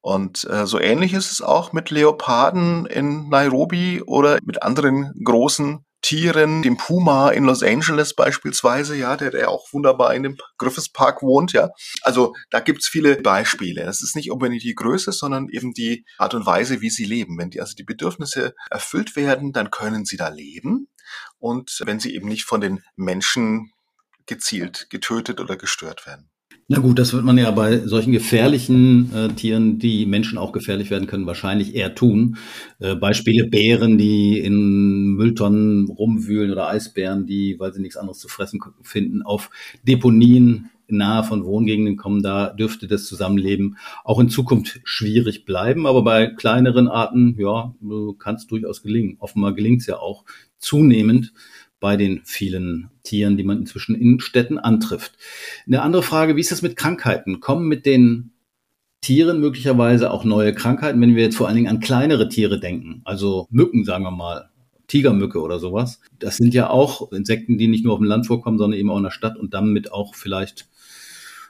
Und 0.00 0.44
äh, 0.48 0.66
so 0.66 0.78
ähnlich 0.78 1.14
ist 1.14 1.32
es 1.32 1.42
auch 1.42 1.72
mit 1.72 1.90
Leoparden 1.90 2.86
in 2.86 3.28
Nairobi 3.28 4.02
oder 4.02 4.38
mit 4.44 4.62
anderen 4.62 5.12
großen 5.24 5.84
Tieren, 6.00 6.62
dem 6.62 6.76
Puma 6.76 7.30
in 7.30 7.44
Los 7.44 7.64
Angeles 7.64 8.14
beispielsweise, 8.14 8.94
ja, 8.96 9.16
der, 9.16 9.32
der 9.32 9.50
auch 9.50 9.72
wunderbar 9.72 10.14
in 10.14 10.22
dem 10.22 10.36
Griffes 10.58 10.88
Park 10.88 11.22
wohnt, 11.22 11.52
ja. 11.52 11.70
Also 12.02 12.34
da 12.50 12.60
gibt's 12.60 12.86
viele 12.86 13.16
Beispiele. 13.16 13.82
Es 13.82 14.00
ist 14.00 14.14
nicht 14.14 14.30
unbedingt 14.30 14.62
die 14.62 14.76
Größe, 14.76 15.10
sondern 15.10 15.48
eben 15.48 15.72
die 15.72 16.04
Art 16.18 16.34
und 16.34 16.46
Weise, 16.46 16.80
wie 16.80 16.90
sie 16.90 17.04
leben. 17.04 17.36
Wenn 17.38 17.50
die 17.50 17.60
also 17.60 17.74
die 17.74 17.82
Bedürfnisse 17.82 18.54
erfüllt 18.70 19.16
werden, 19.16 19.52
dann 19.52 19.72
können 19.72 20.04
sie 20.04 20.16
da 20.16 20.28
leben. 20.28 20.86
Und 21.38 21.80
wenn 21.84 21.98
sie 21.98 22.14
eben 22.14 22.28
nicht 22.28 22.44
von 22.44 22.60
den 22.60 22.84
Menschen 22.94 23.72
gezielt 24.26 24.88
getötet 24.90 25.40
oder 25.40 25.56
gestört 25.56 26.06
werden. 26.06 26.28
Na 26.68 26.80
gut, 26.80 26.98
das 26.98 27.12
wird 27.12 27.24
man 27.24 27.38
ja 27.38 27.48
bei 27.52 27.78
solchen 27.86 28.10
gefährlichen 28.10 29.14
äh, 29.14 29.28
Tieren, 29.28 29.78
die 29.78 30.04
Menschen 30.04 30.36
auch 30.36 30.50
gefährlich 30.50 30.90
werden 30.90 31.06
können, 31.06 31.24
wahrscheinlich 31.24 31.76
eher 31.76 31.94
tun. 31.94 32.38
Äh, 32.80 32.96
Beispiele 32.96 33.46
Bären, 33.46 33.98
die 33.98 34.40
in 34.40 35.14
Mülltonnen 35.14 35.88
rumwühlen 35.88 36.50
oder 36.50 36.68
Eisbären, 36.68 37.24
die, 37.24 37.54
weil 37.60 37.72
sie 37.72 37.80
nichts 37.80 37.96
anderes 37.96 38.18
zu 38.18 38.26
fressen 38.26 38.60
finden, 38.82 39.22
auf 39.22 39.50
Deponien 39.84 40.70
nahe 40.88 41.22
von 41.22 41.44
Wohngegenden 41.44 41.96
kommen, 41.96 42.22
da 42.22 42.50
dürfte 42.50 42.88
das 42.88 43.06
Zusammenleben 43.06 43.76
auch 44.04 44.18
in 44.18 44.28
Zukunft 44.28 44.80
schwierig 44.84 45.44
bleiben. 45.44 45.86
Aber 45.86 46.02
bei 46.02 46.26
kleineren 46.26 46.88
Arten, 46.88 47.36
ja, 47.38 47.74
kann 48.18 48.36
es 48.36 48.46
durchaus 48.48 48.82
gelingen. 48.82 49.16
Offenbar 49.20 49.54
gelingt 49.54 49.82
es 49.82 49.86
ja 49.86 49.98
auch 49.98 50.24
zunehmend 50.58 51.32
bei 51.86 51.96
den 51.96 52.22
vielen 52.24 52.90
Tieren, 53.04 53.36
die 53.36 53.44
man 53.44 53.58
inzwischen 53.58 53.94
in 53.94 54.18
Städten 54.18 54.58
antrifft. 54.58 55.12
Eine 55.68 55.82
andere 55.82 56.02
Frage, 56.02 56.34
wie 56.34 56.40
ist 56.40 56.50
das 56.50 56.60
mit 56.60 56.74
Krankheiten? 56.74 57.38
Kommen 57.38 57.68
mit 57.68 57.86
den 57.86 58.32
Tieren 59.02 59.38
möglicherweise 59.38 60.10
auch 60.10 60.24
neue 60.24 60.52
Krankheiten, 60.52 61.00
wenn 61.00 61.14
wir 61.14 61.22
jetzt 61.22 61.36
vor 61.36 61.46
allen 61.46 61.54
Dingen 61.54 61.68
an 61.68 61.78
kleinere 61.78 62.28
Tiere 62.28 62.58
denken, 62.58 63.02
also 63.04 63.46
Mücken, 63.50 63.84
sagen 63.84 64.02
wir 64.02 64.10
mal, 64.10 64.50
Tigermücke 64.88 65.40
oder 65.40 65.60
sowas. 65.60 66.00
Das 66.18 66.38
sind 66.38 66.54
ja 66.54 66.70
auch 66.70 67.12
Insekten, 67.12 67.56
die 67.56 67.68
nicht 67.68 67.84
nur 67.84 67.92
auf 67.92 68.00
dem 68.00 68.08
Land 68.08 68.26
vorkommen, 68.26 68.58
sondern 68.58 68.80
eben 68.80 68.90
auch 68.90 68.96
in 68.96 69.04
der 69.04 69.12
Stadt 69.12 69.36
und 69.36 69.54
damit 69.54 69.92
auch 69.92 70.16
vielleicht 70.16 70.68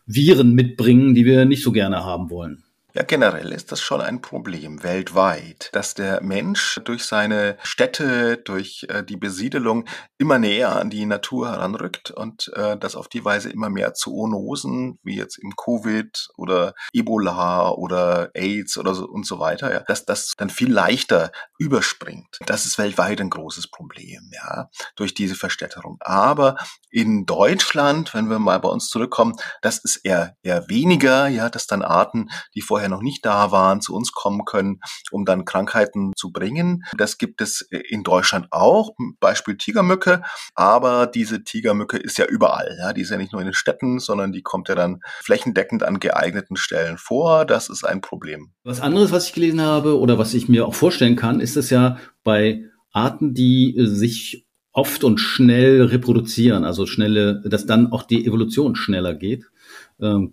Viren 0.05 0.53
mitbringen, 0.53 1.15
die 1.15 1.25
wir 1.25 1.47
nicht 1.47 1.63
so 1.63 1.73
gerne 1.73 2.05
haben 2.05 2.29
wollen. 2.29 2.63
Ja, 2.97 3.03
generell 3.03 3.53
ist 3.53 3.73
das 3.73 3.83
schon 3.83 4.01
ein 4.01 4.23
Problem 4.23 4.83
weltweit, 4.83 5.69
dass 5.75 5.93
der 5.93 6.23
Mensch 6.23 6.81
durch 6.87 7.05
seine 7.05 7.59
Städte, 7.63 8.39
durch 8.39 8.87
äh, 8.89 9.05
die 9.05 9.19
Besiedelung 9.19 9.87
immer 10.17 10.39
näher 10.39 10.75
an 10.77 10.89
die 10.89 11.05
Natur 11.05 11.51
heranrückt 11.51 12.11
und 12.11 12.51
äh, 12.55 12.79
dass 12.79 12.97
auf 12.97 13.09
die 13.09 13.23
Weise 13.23 13.51
immer 13.51 13.69
mehr 13.69 13.93
Zoonosen, 13.93 14.99
wie 15.03 15.17
jetzt 15.17 15.37
im 15.37 15.55
Covid 15.57 16.29
oder 16.39 16.73
Ebola 16.95 17.69
oder 17.69 18.31
AIDS 18.33 18.79
oder 18.79 18.95
so 18.95 19.07
und 19.07 19.27
so 19.27 19.39
weiter, 19.39 19.71
ja, 19.71 19.81
dass 19.81 20.07
das 20.07 20.33
dann 20.39 20.49
viel 20.49 20.73
leichter 20.73 21.33
überspringt. 21.59 22.39
Das 22.47 22.65
ist 22.65 22.79
weltweit 22.79 23.21
ein 23.21 23.29
großes 23.29 23.69
Problem, 23.71 24.31
ja, 24.33 24.71
durch 24.95 25.13
diese 25.13 25.35
Verstädterung. 25.35 25.99
Aber 26.01 26.57
in 26.89 27.27
Deutschland, 27.27 28.15
wenn 28.15 28.31
wir 28.31 28.39
mal 28.39 28.59
bei 28.59 28.71
uns 28.71 28.89
zurückkommen, 28.89 29.37
das 29.61 29.85
ist 29.85 29.97
eher, 29.97 30.35
eher 30.43 30.67
weniger, 30.71 31.29
ja, 31.29 31.51
dass 31.51 31.67
dann 31.67 31.83
Arten, 31.83 32.31
die 32.55 32.63
vorher 32.63 32.86
vorher 32.87 32.89
noch 32.89 33.03
nicht 33.03 33.25
da 33.25 33.51
waren, 33.51 33.81
zu 33.81 33.95
uns 33.95 34.13
kommen 34.13 34.45
können, 34.45 34.81
um 35.11 35.25
dann 35.25 35.45
Krankheiten 35.45 36.13
zu 36.17 36.33
bringen. 36.33 36.85
Das 36.97 37.19
gibt 37.19 37.41
es 37.41 37.61
in 37.91 38.03
Deutschland 38.03 38.47
auch, 38.51 38.91
Beispiel 39.21 39.57
Tigermücke, 39.57 40.23
aber 40.55 41.07
diese 41.07 41.43
Tigermücke 41.43 41.97
ist 41.97 42.19
ja 42.19 42.27
überall. 42.27 42.77
Ja? 42.81 42.93
Die 42.93 43.03
ist 43.03 43.11
ja 43.11 43.17
nicht 43.17 43.33
nur 43.33 43.41
in 43.41 43.49
den 43.49 43.55
Städten, 43.55 43.99
sondern 43.99 44.33
die 44.33 44.43
kommt 44.43 44.69
ja 44.69 44.75
dann 44.75 45.01
flächendeckend 45.21 45.83
an 45.83 46.01
geeigneten 46.01 46.57
Stellen 46.57 46.99
vor. 46.99 47.45
Das 47.45 47.69
ist 47.69 47.85
ein 47.85 48.01
Problem. 48.01 48.53
Was 48.65 48.81
anderes, 48.81 49.13
was 49.13 49.27
ich 49.27 49.33
gelesen 49.33 49.61
habe 49.61 49.99
oder 49.99 50.19
was 50.19 50.35
ich 50.35 50.49
mir 50.49 50.67
auch 50.67 50.75
vorstellen 50.75 51.17
kann, 51.17 51.41
ist 51.41 51.57
es 51.57 51.71
ja 51.71 51.99
bei 52.23 52.63
Arten, 52.93 53.35
die 53.35 53.75
sich 53.79 54.47
oft 54.73 55.05
und 55.05 55.19
schnell 55.19 55.83
reproduzieren, 55.83 56.65
also 56.65 56.87
schnelle, 56.87 57.43
dass 57.47 57.65
dann 57.65 57.93
auch 57.93 58.03
die 58.03 58.27
Evolution 58.27 58.77
schneller 58.77 59.15
geht 59.15 59.47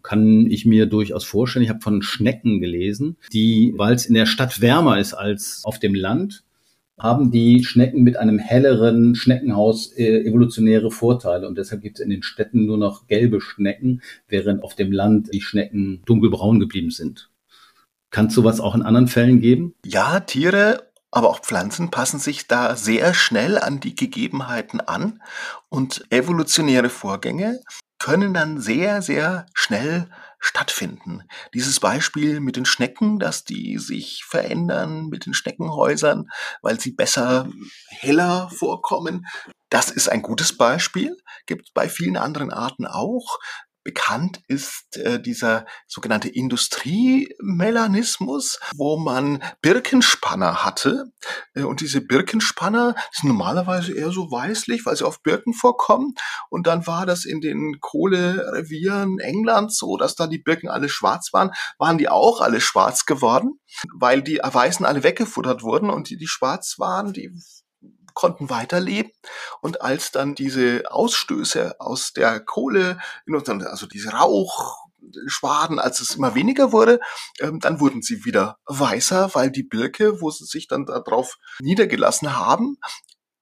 kann 0.02 0.46
ich 0.50 0.66
mir 0.66 0.86
durchaus 0.86 1.24
vorstellen. 1.24 1.64
Ich 1.64 1.70
habe 1.70 1.82
von 1.82 2.02
Schnecken 2.02 2.60
gelesen, 2.60 3.18
die, 3.32 3.74
weil 3.78 3.96
es 3.96 4.06
in 4.06 4.14
der 4.14 4.26
Stadt 4.26 4.62
wärmer 4.62 5.00
ist 5.00 5.14
als 5.14 5.62
auf 5.64 5.80
dem 5.80 5.96
Land, 5.96 6.44
haben 6.98 7.32
die 7.32 7.64
Schnecken 7.64 8.04
mit 8.04 8.18
einem 8.18 8.40
helleren 8.40 9.16
Schneckenhaus 9.16 9.92
äh, 9.94 10.26
evolutionäre 10.26 10.92
Vorteile 10.92 11.48
und 11.48 11.58
deshalb 11.58 11.82
gibt 11.82 12.00
es 12.00 12.04
in 12.04 12.10
den 12.10 12.24
Städten 12.24 12.66
nur 12.66 12.78
noch 12.78 13.08
gelbe 13.08 13.42
Schnecken, 13.42 14.02
während 14.28 14.64
auf 14.64 14.76
dem 14.76 14.92
Land 14.92 15.34
die 15.34 15.42
Schnecken 15.42 16.02
dunkelbraun 16.06 16.60
geblieben 16.60 16.92
sind. 16.92 17.30
Kann 18.10 18.28
es 18.28 18.36
sowas 18.36 18.60
auch 18.60 18.76
in 18.76 18.84
anderen 18.84 19.08
Fällen 19.08 19.42
geben? 19.42 19.74
Ja, 19.86 20.20
Tiere 20.20 20.93
aber 21.14 21.30
auch 21.30 21.42
Pflanzen 21.42 21.92
passen 21.92 22.20
sich 22.20 22.48
da 22.48 22.76
sehr 22.76 23.14
schnell 23.14 23.60
an 23.60 23.80
die 23.80 23.96
Gegebenheiten 23.96 24.82
an 24.82 25.22
und 25.70 26.06
evolutionäre 26.10 26.90
Vorgänge 26.90 27.60
können 28.00 28.34
dann 28.34 28.60
sehr, 28.60 29.04
sehr 29.04 29.46
schnell 29.54 30.10
stattfinden. 30.40 31.24
Dieses 31.54 31.80
Beispiel 31.80 32.40
mit 32.40 32.56
den 32.56 32.66
Schnecken, 32.66 33.20
dass 33.20 33.46
die 33.46 33.78
sich 33.78 34.26
verändern 34.26 35.06
mit 35.06 35.28
den 35.28 35.36
Schneckenhäusern, 35.36 36.30
weil 36.64 36.80
sie 36.80 36.92
besser 36.92 37.48
heller 37.90 38.50
vorkommen, 38.50 39.28
das 39.70 39.92
ist 39.92 40.10
ein 40.10 40.24
gutes 40.24 40.58
Beispiel, 40.58 41.16
gibt 41.46 41.76
bei 41.76 41.88
vielen 41.90 42.18
anderen 42.18 42.52
Arten 42.52 42.88
auch. 42.88 43.38
Bekannt 43.84 44.42
ist 44.48 44.96
äh, 44.98 45.22
dieser 45.22 45.66
sogenannte 45.88 46.30
Industriemelanismus, 46.30 48.60
wo 48.76 48.98
man 48.98 49.44
Birkenspanner 49.62 50.64
hatte. 50.64 51.12
Äh, 51.54 51.64
und 51.64 51.82
diese 51.82 52.00
Birkenspanner 52.00 52.96
sind 53.12 53.28
normalerweise 53.30 53.94
eher 53.94 54.12
so 54.12 54.32
weißlich, 54.32 54.86
weil 54.86 54.96
sie 54.96 55.06
auf 55.06 55.22
Birken 55.22 55.54
vorkommen. 55.54 56.14
Und 56.50 56.66
dann 56.68 56.88
war 56.88 57.06
das 57.06 57.26
in 57.26 57.42
den 57.42 57.82
Kohlerevieren 57.82 59.20
Englands 59.20 59.78
so, 59.78 59.98
dass 59.98 60.16
da 60.16 60.28
die 60.28 60.40
Birken 60.40 60.70
alle 60.70 60.88
schwarz 60.88 61.34
waren. 61.34 61.52
Waren 61.78 61.98
die 61.98 62.08
auch 62.08 62.40
alle 62.42 62.62
schwarz 62.62 63.06
geworden, 63.06 63.60
weil 63.94 64.22
die 64.22 64.38
Weißen 64.38 64.86
alle 64.86 65.04
weggefuttert 65.04 65.64
wurden 65.64 65.90
und 65.90 66.10
die, 66.10 66.16
die 66.18 66.28
schwarz 66.28 66.76
waren, 66.78 67.12
die 67.12 67.34
konnten 68.14 68.50
weiterleben. 68.50 69.12
Und 69.62 69.82
als 69.82 70.12
dann 70.12 70.36
diese 70.36 70.84
Ausstöße 70.90 71.80
aus 71.80 72.14
der 72.14 72.40
Kohle, 72.40 73.00
also 73.28 73.86
diese 73.88 74.12
Rauchschwaden, 74.12 75.80
als 75.80 76.00
es 76.00 76.16
immer 76.16 76.36
weniger 76.36 76.72
wurde, 76.72 77.00
ähm, 77.40 77.60
dann 77.60 77.80
wurden 77.80 78.02
sie 78.02 78.26
wieder 78.26 78.58
weißer, 78.66 79.34
weil 79.34 79.52
die 79.52 79.64
Birke, 79.64 80.22
wo 80.22 80.30
sie 80.32 80.46
sich 80.46 80.68
dann 80.68 80.86
darauf 80.86 81.38
niedergelassen 81.60 82.36
haben, 82.36 82.78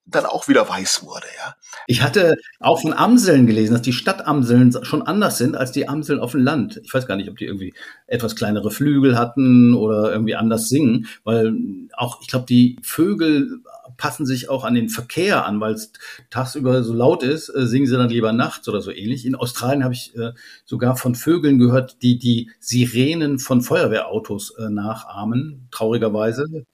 dann 0.06 0.26
auch 0.26 0.48
wieder 0.48 0.68
weiß 0.68 1.04
wurde, 1.04 1.28
ja. 1.38 1.56
Ich 1.88 2.02
hatte 2.02 2.36
auch 2.60 2.82
von 2.82 2.94
Amseln 2.94 3.48
gelesen, 3.48 3.74
dass 3.74 3.82
die 3.82 3.94
Stadtamseln 3.94 4.74
schon 4.84 5.02
anders 5.02 5.38
sind 5.38 5.56
als 5.56 5.72
die 5.72 5.88
Amseln 5.88 6.20
auf 6.20 6.32
dem 6.32 6.44
Land. 6.44 6.82
Ich 6.84 6.94
weiß 6.94 7.08
gar 7.08 7.16
nicht, 7.16 7.30
ob 7.30 7.38
die 7.38 7.46
irgendwie 7.46 7.74
etwas 8.08 8.36
kleinere 8.36 8.72
Flügel 8.72 9.18
hatten 9.18 9.74
oder 9.74 10.12
irgendwie 10.12 10.36
anders 10.36 10.70
singen, 10.70 11.08
weil 11.24 11.54
auch, 11.94 12.22
ich 12.22 12.28
glaube, 12.28 12.46
die 12.46 12.78
Vögel 12.82 13.62
passen 13.98 14.26
sich 14.26 14.50
auch 14.50 14.64
an 14.64 14.74
den 14.74 14.90
Verkehr 14.90 15.46
an, 15.46 15.60
weil 15.60 15.74
es 15.74 15.92
tagsüber 16.30 16.84
so 16.84 16.94
laut 16.94 17.24
ist, 17.24 17.50
äh, 17.50 17.68
singen 17.68 17.88
sie 17.88 17.96
dann 17.96 18.10
lieber 18.10 18.34
nachts 18.34 18.68
oder 18.68 18.82
so 18.82 18.92
ähnlich. 18.92 19.26
In 19.26 19.36
Australien 19.36 19.84
habe 19.84 19.94
ich 19.94 20.16
äh, 20.16 20.32
sogar 20.66 20.98
von 20.98 21.16
Vögeln 21.16 21.60
gehört, 21.60 22.02
die 22.02 22.18
die 22.18 22.50
Sirenen 22.60 23.38
von 23.40 23.62
Feuerwehrautos 23.62 24.56
äh, 24.58 24.70
nachahmen, 24.70 25.68
traurigerweise. 25.72 26.66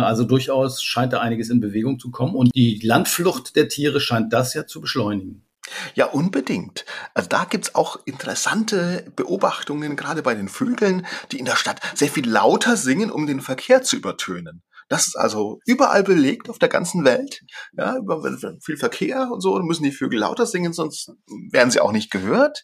Also 0.00 0.24
durchaus 0.24 0.82
scheint 0.82 1.12
da 1.12 1.20
einiges 1.20 1.50
in 1.50 1.60
Bewegung 1.60 1.98
zu 1.98 2.10
kommen 2.10 2.34
und 2.34 2.54
die 2.54 2.80
Landflucht 2.82 3.56
der 3.56 3.68
Tiere 3.68 4.00
scheint 4.00 4.32
das 4.32 4.54
ja 4.54 4.66
zu 4.66 4.80
beschleunigen. 4.80 5.46
Ja, 5.94 6.06
unbedingt. 6.06 6.84
Also 7.14 7.28
da 7.28 7.44
gibt's 7.44 7.74
auch 7.74 7.98
interessante 8.04 9.10
Beobachtungen, 9.16 9.96
gerade 9.96 10.22
bei 10.22 10.34
den 10.34 10.48
Vögeln, 10.48 11.06
die 11.32 11.38
in 11.38 11.44
der 11.44 11.56
Stadt 11.56 11.80
sehr 11.94 12.08
viel 12.08 12.28
lauter 12.28 12.76
singen, 12.76 13.10
um 13.10 13.26
den 13.26 13.40
Verkehr 13.40 13.82
zu 13.82 13.96
übertönen. 13.96 14.62
Das 14.88 15.08
ist 15.08 15.16
also 15.16 15.58
überall 15.66 16.04
belegt 16.04 16.48
auf 16.48 16.58
der 16.58 16.68
ganzen 16.68 17.04
Welt. 17.04 17.42
Ja, 17.76 17.96
über 17.96 18.22
viel 18.62 18.76
Verkehr 18.76 19.28
und 19.32 19.40
so, 19.40 19.58
müssen 19.60 19.82
die 19.82 19.90
Vögel 19.92 20.20
lauter 20.20 20.46
singen, 20.46 20.72
sonst 20.72 21.10
werden 21.50 21.70
sie 21.70 21.80
auch 21.80 21.92
nicht 21.92 22.10
gehört. 22.10 22.62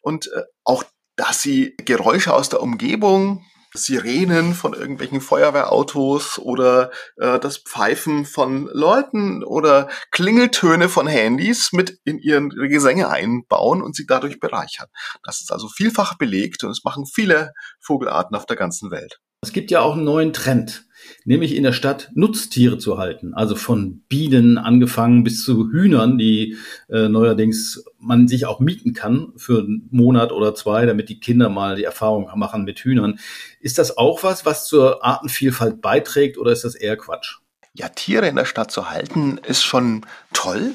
Und 0.00 0.28
äh, 0.28 0.42
auch, 0.62 0.84
dass 1.16 1.42
sie 1.42 1.74
Geräusche 1.84 2.32
aus 2.32 2.48
der 2.48 2.62
Umgebung 2.62 3.44
Sirenen 3.74 4.54
von 4.54 4.74
irgendwelchen 4.74 5.20
Feuerwehrautos 5.20 6.38
oder 6.38 6.90
äh, 7.16 7.38
das 7.38 7.58
Pfeifen 7.58 8.24
von 8.24 8.68
Leuten 8.72 9.44
oder 9.44 9.88
Klingeltöne 10.10 10.88
von 10.88 11.06
Handys 11.06 11.72
mit 11.72 11.98
in 12.04 12.18
ihren 12.18 12.50
Gesänge 12.50 13.08
einbauen 13.08 13.82
und 13.82 13.94
sie 13.94 14.06
dadurch 14.06 14.40
bereichern. 14.40 14.88
Das 15.22 15.40
ist 15.40 15.52
also 15.52 15.68
vielfach 15.68 16.16
belegt 16.16 16.64
und 16.64 16.70
es 16.70 16.84
machen 16.84 17.06
viele 17.06 17.52
Vogelarten 17.80 18.36
auf 18.36 18.46
der 18.46 18.56
ganzen 18.56 18.90
Welt. 18.90 19.20
Es 19.40 19.52
gibt 19.52 19.70
ja 19.70 19.82
auch 19.82 19.94
einen 19.94 20.04
neuen 20.04 20.32
Trend, 20.32 20.86
nämlich 21.24 21.54
in 21.54 21.62
der 21.62 21.72
Stadt 21.72 22.10
Nutztiere 22.14 22.76
zu 22.78 22.98
halten. 22.98 23.34
Also 23.34 23.54
von 23.54 24.00
Bienen 24.08 24.58
angefangen 24.58 25.22
bis 25.22 25.44
zu 25.44 25.70
Hühnern, 25.70 26.18
die 26.18 26.56
äh, 26.88 27.08
neuerdings 27.08 27.84
man 28.00 28.26
sich 28.26 28.46
auch 28.46 28.58
mieten 28.58 28.94
kann 28.94 29.32
für 29.36 29.60
einen 29.60 29.86
Monat 29.92 30.32
oder 30.32 30.56
zwei, 30.56 30.86
damit 30.86 31.08
die 31.08 31.20
Kinder 31.20 31.50
mal 31.50 31.76
die 31.76 31.84
Erfahrung 31.84 32.28
machen 32.34 32.64
mit 32.64 32.80
Hühnern. 32.80 33.20
Ist 33.60 33.78
das 33.78 33.96
auch 33.96 34.24
was, 34.24 34.44
was 34.44 34.66
zur 34.66 35.04
Artenvielfalt 35.04 35.80
beiträgt 35.80 36.36
oder 36.36 36.50
ist 36.50 36.64
das 36.64 36.74
eher 36.74 36.96
Quatsch? 36.96 37.36
Ja, 37.74 37.90
Tiere 37.90 38.26
in 38.26 38.34
der 38.34 38.44
Stadt 38.44 38.72
zu 38.72 38.90
halten 38.90 39.38
ist 39.46 39.62
schon 39.62 40.04
toll. 40.32 40.72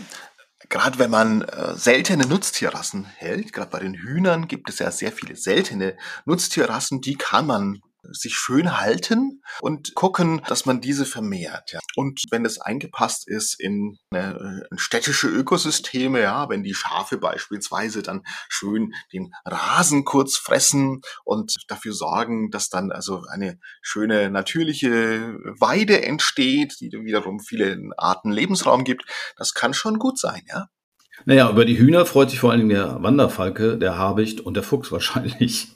Gerade 0.69 0.99
wenn 0.99 1.11
man 1.11 1.41
äh, 1.41 1.75
seltene 1.75 2.25
Nutztierrassen 2.25 3.03
hält, 3.03 3.51
gerade 3.51 3.71
bei 3.71 3.79
den 3.79 3.93
Hühnern 3.93 4.47
gibt 4.47 4.69
es 4.69 4.79
ja 4.79 4.89
sehr 4.89 5.11
viele 5.11 5.35
seltene 5.35 5.97
Nutztierrassen, 6.25 7.01
die 7.01 7.15
kann 7.15 7.45
man 7.45 7.81
sich 8.11 8.35
schön 8.35 8.79
halten 8.79 9.41
und 9.61 9.95
gucken, 9.95 10.41
dass 10.47 10.65
man 10.65 10.81
diese 10.81 11.05
vermehrt. 11.05 11.71
Ja. 11.71 11.79
Und 11.95 12.21
wenn 12.29 12.45
es 12.45 12.59
eingepasst 12.59 13.27
ist 13.27 13.59
in, 13.59 13.97
eine, 14.11 14.65
in 14.69 14.77
städtische 14.77 15.27
Ökosysteme, 15.27 16.21
ja, 16.21 16.49
wenn 16.49 16.63
die 16.63 16.73
Schafe 16.73 17.17
beispielsweise 17.17 18.03
dann 18.03 18.23
schön 18.49 18.93
den 19.11 19.33
Rasen 19.45 20.05
kurz 20.05 20.37
fressen 20.37 21.01
und 21.23 21.53
dafür 21.67 21.93
sorgen, 21.93 22.51
dass 22.51 22.69
dann 22.69 22.91
also 22.91 23.23
eine 23.29 23.59
schöne 23.81 24.29
natürliche 24.29 25.37
Weide 25.59 26.03
entsteht, 26.03 26.79
die 26.79 26.91
wiederum 26.91 27.39
viele 27.39 27.91
Arten 27.97 28.31
Lebensraum 28.31 28.83
gibt, 28.83 29.05
das 29.37 29.53
kann 29.53 29.73
schon 29.73 29.99
gut 29.99 30.19
sein, 30.19 30.41
ja. 30.47 30.67
Naja, 31.25 31.49
über 31.49 31.63
die 31.63 31.77
Hühner 31.77 32.05
freut 32.05 32.31
sich 32.31 32.39
vor 32.39 32.51
allen 32.51 32.59
Dingen 32.59 32.71
der 32.71 33.01
Wanderfalke, 33.01 33.77
der 33.77 33.97
Habicht 33.97 34.41
und 34.41 34.55
der 34.55 34.63
Fuchs 34.63 34.91
wahrscheinlich. 34.91 35.67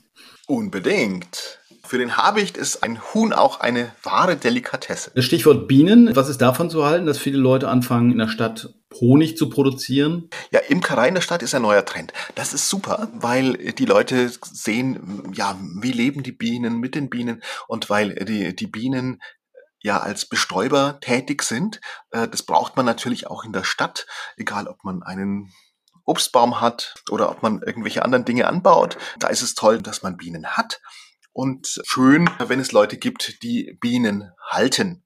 Unbedingt. 0.47 1.56
Für 1.87 1.97
den 1.97 2.17
Habicht 2.17 2.57
ist 2.57 2.83
ein 2.83 3.01
Huhn 3.13 3.31
auch 3.31 3.61
eine 3.61 3.93
wahre 4.03 4.35
Delikatesse. 4.35 5.09
Das 5.15 5.23
Stichwort 5.23 5.69
Bienen, 5.69 6.13
was 6.17 6.27
ist 6.27 6.41
davon 6.41 6.69
zu 6.69 6.85
halten, 6.85 7.05
dass 7.05 7.17
viele 7.17 7.37
Leute 7.37 7.69
anfangen, 7.69 8.11
in 8.11 8.17
der 8.17 8.27
Stadt 8.27 8.73
Honig 8.99 9.37
zu 9.37 9.49
produzieren? 9.49 10.29
Ja, 10.51 10.59
Imkerei 10.59 11.07
in 11.07 11.15
der 11.15 11.21
Stadt 11.21 11.43
ist 11.43 11.55
ein 11.55 11.61
neuer 11.61 11.85
Trend. 11.85 12.11
Das 12.35 12.53
ist 12.53 12.67
super, 12.67 13.07
weil 13.13 13.53
die 13.71 13.85
Leute 13.85 14.29
sehen, 14.51 15.31
ja, 15.33 15.57
wie 15.79 15.93
leben 15.93 16.23
die 16.23 16.33
Bienen 16.33 16.77
mit 16.81 16.93
den 16.93 17.09
Bienen 17.09 17.41
und 17.69 17.89
weil 17.89 18.15
die, 18.15 18.53
die 18.53 18.67
Bienen 18.67 19.21
ja 19.81 20.01
als 20.01 20.25
Bestäuber 20.25 20.99
tätig 20.99 21.41
sind. 21.43 21.79
Äh, 22.11 22.27
das 22.27 22.43
braucht 22.43 22.75
man 22.75 22.85
natürlich 22.85 23.27
auch 23.27 23.45
in 23.45 23.53
der 23.53 23.63
Stadt, 23.63 24.07
egal 24.35 24.67
ob 24.67 24.83
man 24.83 25.03
einen 25.03 25.53
Obstbaum 26.03 26.59
hat 26.59 26.95
oder 27.09 27.31
ob 27.31 27.43
man 27.43 27.61
irgendwelche 27.61 28.03
anderen 28.03 28.25
Dinge 28.25 28.45
anbaut. 28.45 28.97
Da 29.19 29.29
ist 29.29 29.41
es 29.41 29.55
toll, 29.55 29.81
dass 29.81 30.03
man 30.03 30.17
Bienen 30.17 30.47
hat. 30.47 30.81
Und 31.37 31.79
schön, 31.85 32.27
wenn 32.39 32.59
es 32.59 32.71
Leute 32.71 32.97
gibt, 32.97 33.43
die 33.43 33.77
Bienen 33.79 34.31
halten. 34.49 35.03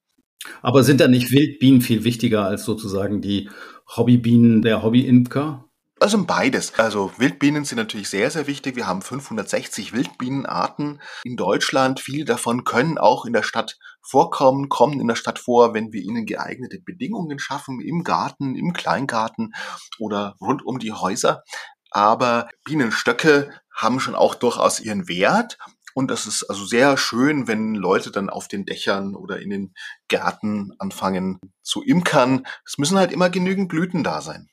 Aber 0.62 0.82
sind 0.82 1.00
da 1.00 1.06
nicht 1.06 1.30
Wildbienen 1.30 1.82
viel 1.82 2.04
wichtiger 2.04 2.46
als 2.46 2.64
sozusagen 2.64 3.20
die 3.20 3.50
Hobbybienen 3.94 4.62
der 4.62 4.82
Hobbyimker? 4.82 5.66
Also 6.00 6.24
beides. 6.24 6.78
Also 6.78 7.12
Wildbienen 7.18 7.66
sind 7.66 7.76
natürlich 7.76 8.08
sehr, 8.08 8.30
sehr 8.30 8.46
wichtig. 8.46 8.76
Wir 8.76 8.86
haben 8.86 9.02
560 9.02 9.92
Wildbienenarten 9.92 11.02
in 11.22 11.36
Deutschland. 11.36 12.00
Viele 12.00 12.24
davon 12.24 12.64
können 12.64 12.96
auch 12.96 13.26
in 13.26 13.34
der 13.34 13.42
Stadt 13.42 13.76
vorkommen, 14.00 14.70
kommen 14.70 15.00
in 15.00 15.08
der 15.08 15.16
Stadt 15.16 15.38
vor, 15.38 15.74
wenn 15.74 15.92
wir 15.92 16.00
ihnen 16.00 16.24
geeignete 16.24 16.80
Bedingungen 16.80 17.38
schaffen, 17.40 17.78
im 17.80 18.04
Garten, 18.04 18.56
im 18.56 18.72
Kleingarten 18.72 19.52
oder 19.98 20.36
rund 20.40 20.64
um 20.64 20.78
die 20.78 20.92
Häuser. 20.92 21.42
Aber 21.90 22.48
Bienenstöcke 22.64 23.50
haben 23.76 24.00
schon 24.00 24.14
auch 24.14 24.34
durchaus 24.34 24.80
ihren 24.80 25.08
Wert. 25.08 25.58
Und 25.94 26.10
das 26.10 26.26
ist 26.26 26.44
also 26.44 26.64
sehr 26.64 26.96
schön, 26.96 27.48
wenn 27.48 27.74
Leute 27.74 28.10
dann 28.10 28.30
auf 28.30 28.48
den 28.48 28.64
Dächern 28.64 29.14
oder 29.14 29.40
in 29.40 29.50
den 29.50 29.74
Gärten 30.08 30.72
anfangen 30.78 31.38
zu 31.62 31.82
imkern. 31.82 32.46
Es 32.66 32.78
müssen 32.78 32.98
halt 32.98 33.12
immer 33.12 33.30
genügend 33.30 33.68
Blüten 33.68 34.02
da 34.02 34.20
sein. 34.20 34.48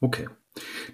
Okay. 0.00 0.28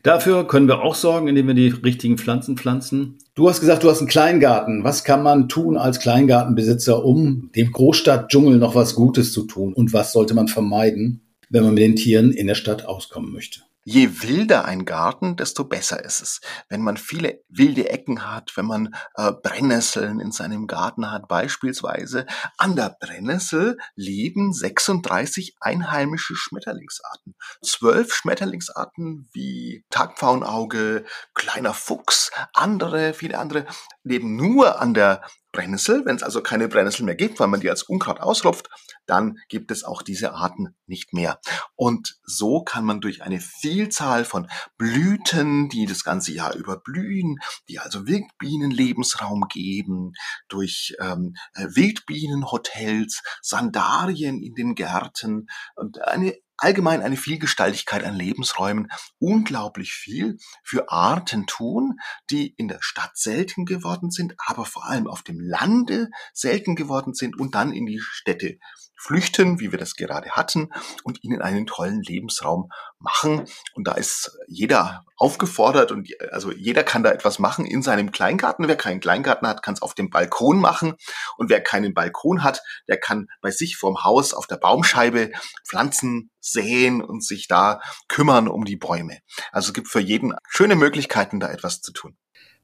Dafür 0.02 0.46
können 0.46 0.68
wir 0.68 0.82
auch 0.82 0.94
sorgen, 0.94 1.28
indem 1.28 1.46
wir 1.46 1.54
die 1.54 1.68
richtigen 1.68 2.18
Pflanzen 2.18 2.56
pflanzen. 2.56 3.18
Du 3.34 3.48
hast 3.48 3.60
gesagt, 3.60 3.82
du 3.82 3.90
hast 3.90 4.00
einen 4.00 4.08
Kleingarten. 4.08 4.84
Was 4.84 5.04
kann 5.04 5.22
man 5.22 5.48
tun 5.48 5.78
als 5.78 6.00
Kleingartenbesitzer, 6.00 7.04
um 7.04 7.50
dem 7.56 7.72
Großstadtdschungel 7.72 8.58
noch 8.58 8.74
was 8.74 8.94
Gutes 8.94 9.32
zu 9.32 9.44
tun? 9.44 9.72
Und 9.72 9.92
was 9.92 10.12
sollte 10.12 10.34
man 10.34 10.48
vermeiden, 10.48 11.22
wenn 11.48 11.64
man 11.64 11.74
mit 11.74 11.82
den 11.82 11.96
Tieren 11.96 12.32
in 12.32 12.46
der 12.46 12.54
Stadt 12.54 12.84
auskommen 12.84 13.32
möchte? 13.32 13.60
Je 13.86 14.22
wilder 14.22 14.64
ein 14.64 14.86
Garten, 14.86 15.36
desto 15.36 15.64
besser 15.64 16.02
ist 16.02 16.22
es. 16.22 16.40
Wenn 16.70 16.80
man 16.80 16.96
viele 16.96 17.42
wilde 17.48 17.90
Ecken 17.90 18.26
hat, 18.30 18.56
wenn 18.56 18.64
man 18.64 18.94
äh, 19.14 19.30
Brennnesseln 19.30 20.20
in 20.20 20.32
seinem 20.32 20.66
Garten 20.66 21.10
hat, 21.10 21.28
beispielsweise, 21.28 22.24
an 22.56 22.76
der 22.76 22.96
Brennnessel 22.98 23.76
leben 23.94 24.54
36 24.54 25.56
einheimische 25.60 26.34
Schmetterlingsarten. 26.34 27.34
Zwölf 27.62 28.14
Schmetterlingsarten 28.14 29.28
wie 29.34 29.84
Tagpfauenauge, 29.90 31.04
kleiner 31.34 31.74
Fuchs, 31.74 32.30
andere, 32.54 33.12
viele 33.12 33.38
andere 33.38 33.66
leben 34.02 34.34
nur 34.34 34.80
an 34.80 34.94
der 34.94 35.20
Brennnessel. 35.54 36.04
Wenn 36.04 36.16
es 36.16 36.22
also 36.22 36.42
keine 36.42 36.68
Brennnessel 36.68 37.06
mehr 37.06 37.14
gibt, 37.14 37.40
weil 37.40 37.46
man 37.46 37.60
die 37.60 37.70
als 37.70 37.84
Unkraut 37.84 38.20
ausrupft, 38.20 38.68
dann 39.06 39.38
gibt 39.48 39.70
es 39.70 39.84
auch 39.84 40.02
diese 40.02 40.34
Arten 40.34 40.76
nicht 40.86 41.14
mehr. 41.14 41.40
Und 41.76 42.18
so 42.24 42.62
kann 42.62 42.84
man 42.84 43.00
durch 43.00 43.22
eine 43.22 43.40
Vielzahl 43.40 44.26
von 44.26 44.48
Blüten, 44.76 45.70
die 45.70 45.86
das 45.86 46.04
ganze 46.04 46.32
Jahr 46.32 46.54
über 46.54 46.76
blühen, 46.76 47.38
die 47.68 47.78
also 47.78 48.06
Wildbienen 48.06 48.70
Lebensraum 48.70 49.46
geben, 49.48 50.12
durch 50.48 50.94
ähm, 51.00 51.34
äh, 51.54 51.66
Wildbienenhotels, 51.68 53.22
Sandarien 53.40 54.42
in 54.42 54.54
den 54.54 54.74
Gärten 54.74 55.46
und 55.76 56.02
eine 56.02 56.34
allgemein 56.56 57.02
eine 57.02 57.16
Vielgestaltigkeit 57.16 58.04
an 58.04 58.14
Lebensräumen 58.14 58.88
unglaublich 59.18 59.92
viel 59.92 60.38
für 60.62 60.90
Arten 60.90 61.46
tun, 61.46 61.98
die 62.30 62.54
in 62.56 62.68
der 62.68 62.78
Stadt 62.80 63.16
selten 63.16 63.64
geworden 63.64 64.10
sind, 64.10 64.34
aber 64.38 64.64
vor 64.64 64.84
allem 64.84 65.06
auf 65.06 65.22
dem 65.22 65.40
Lande 65.40 66.08
selten 66.32 66.76
geworden 66.76 67.14
sind 67.14 67.38
und 67.38 67.54
dann 67.54 67.72
in 67.72 67.86
die 67.86 68.00
Städte 68.00 68.58
flüchten, 68.96 69.60
wie 69.60 69.72
wir 69.72 69.78
das 69.78 69.94
gerade 69.94 70.30
hatten, 70.32 70.70
und 71.02 71.22
ihnen 71.22 71.42
einen 71.42 71.66
tollen 71.66 72.02
Lebensraum 72.02 72.70
machen. 72.98 73.46
Und 73.74 73.86
da 73.86 73.92
ist 73.92 74.38
jeder 74.46 75.04
aufgefordert 75.16 75.92
und 75.92 76.08
also 76.32 76.50
jeder 76.50 76.82
kann 76.82 77.02
da 77.02 77.10
etwas 77.10 77.38
machen 77.38 77.64
in 77.64 77.82
seinem 77.82 78.10
Kleingarten. 78.10 78.66
Wer 78.66 78.76
keinen 78.76 79.00
Kleingarten 79.00 79.46
hat, 79.46 79.62
kann 79.62 79.74
es 79.74 79.82
auf 79.82 79.94
dem 79.94 80.10
Balkon 80.10 80.60
machen. 80.60 80.94
Und 81.36 81.50
wer 81.50 81.62
keinen 81.62 81.94
Balkon 81.94 82.42
hat, 82.42 82.62
der 82.88 82.98
kann 82.98 83.28
bei 83.40 83.50
sich 83.50 83.76
vorm 83.76 84.02
Haus 84.02 84.34
auf 84.34 84.46
der 84.46 84.56
Baumscheibe 84.56 85.30
Pflanzen 85.66 86.30
säen 86.40 87.02
und 87.02 87.24
sich 87.24 87.48
da 87.48 87.80
kümmern 88.08 88.48
um 88.48 88.64
die 88.64 88.76
Bäume. 88.76 89.18
Also 89.52 89.68
es 89.68 89.74
gibt 89.74 89.88
für 89.88 90.00
jeden 90.00 90.34
schöne 90.48 90.76
Möglichkeiten, 90.76 91.40
da 91.40 91.50
etwas 91.50 91.80
zu 91.80 91.92
tun. 91.92 92.16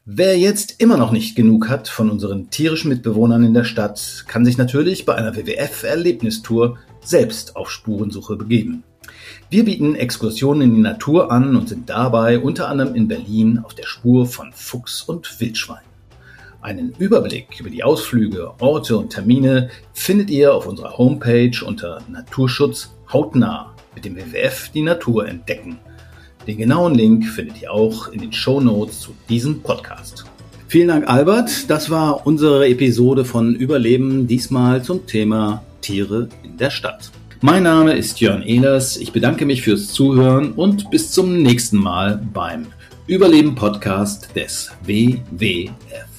Wer 0.07 0.39
jetzt 0.39 0.81
immer 0.81 0.97
noch 0.97 1.13
nicht 1.13 1.37
genug 1.37 1.69
hat 1.69 1.87
von 1.87 2.11
unseren 2.11 2.49
tierischen 2.49 2.89
Mitbewohnern 2.89 3.45
in 3.45 3.53
der 3.53 3.65
Stadt, 3.65 4.25
kann 4.27 4.47
sich 4.47 4.57
natürlich 4.57 5.05
bei 5.05 5.15
einer 5.15 5.37
WWF-Erlebnistour 5.37 6.79
selbst 7.05 7.55
auf 7.55 7.71
Spurensuche 7.71 8.37
begeben. 8.37 8.83
Wir 9.51 9.67
bieten 9.67 9.95
Exkursionen 9.95 10.63
in 10.63 10.75
die 10.75 10.81
Natur 10.81 11.31
an 11.31 11.55
und 11.55 11.69
sind 11.69 11.91
dabei 11.91 12.39
unter 12.39 12.69
anderem 12.69 12.95
in 12.95 13.09
Berlin 13.09 13.61
auf 13.63 13.75
der 13.75 13.85
Spur 13.85 14.25
von 14.25 14.53
Fuchs 14.55 15.03
und 15.03 15.39
Wildschwein. 15.39 15.85
Einen 16.63 16.95
Überblick 16.99 17.61
über 17.61 17.69
die 17.69 17.85
Ausflüge, 17.85 18.53
Orte 18.59 18.97
und 18.97 19.11
Termine 19.11 19.69
findet 19.93 20.31
ihr 20.31 20.55
auf 20.55 20.67
unserer 20.67 20.97
Homepage 20.97 21.63
unter 21.63 22.01
Naturschutz 22.09 22.95
hautnah 23.13 23.75
mit 23.95 24.07
dem 24.07 24.17
WWF 24.17 24.71
die 24.71 24.83
Natur 24.83 25.29
entdecken 25.29 25.79
den 26.51 26.59
genauen 26.59 26.97
Link 26.97 27.27
findet 27.27 27.63
ihr 27.63 27.73
auch 27.73 28.09
in 28.09 28.21
den 28.21 28.33
Show 28.33 28.61
Notes 28.61 29.01
zu 29.01 29.13
diesem 29.29 29.61
Podcast. 29.63 30.25
Vielen 30.67 30.89
Dank, 30.89 31.09
Albert. 31.09 31.71
Das 31.71 31.91
war 31.91 32.27
unsere 32.27 32.67
Episode 32.67 33.25
von 33.25 33.55
Überleben, 33.55 34.27
diesmal 34.27 34.83
zum 34.83 35.07
Thema 35.07 35.63
Tiere 35.81 36.29
in 36.43 36.57
der 36.57 36.71
Stadt. 36.71 37.13
Mein 37.41 37.63
Name 37.63 37.93
ist 37.93 38.21
Jörn 38.21 38.43
Ehlers. 38.43 38.97
Ich 38.97 39.13
bedanke 39.13 39.47
mich 39.47 39.63
fürs 39.63 39.93
Zuhören 39.93 40.53
und 40.53 40.91
bis 40.91 41.13
zum 41.13 41.41
nächsten 41.41 41.77
Mal 41.77 42.21
beim 42.35 42.67
Überleben 43.07 43.55
Podcast 43.55 44.35
des 44.35 44.73
WWF. 44.85 46.10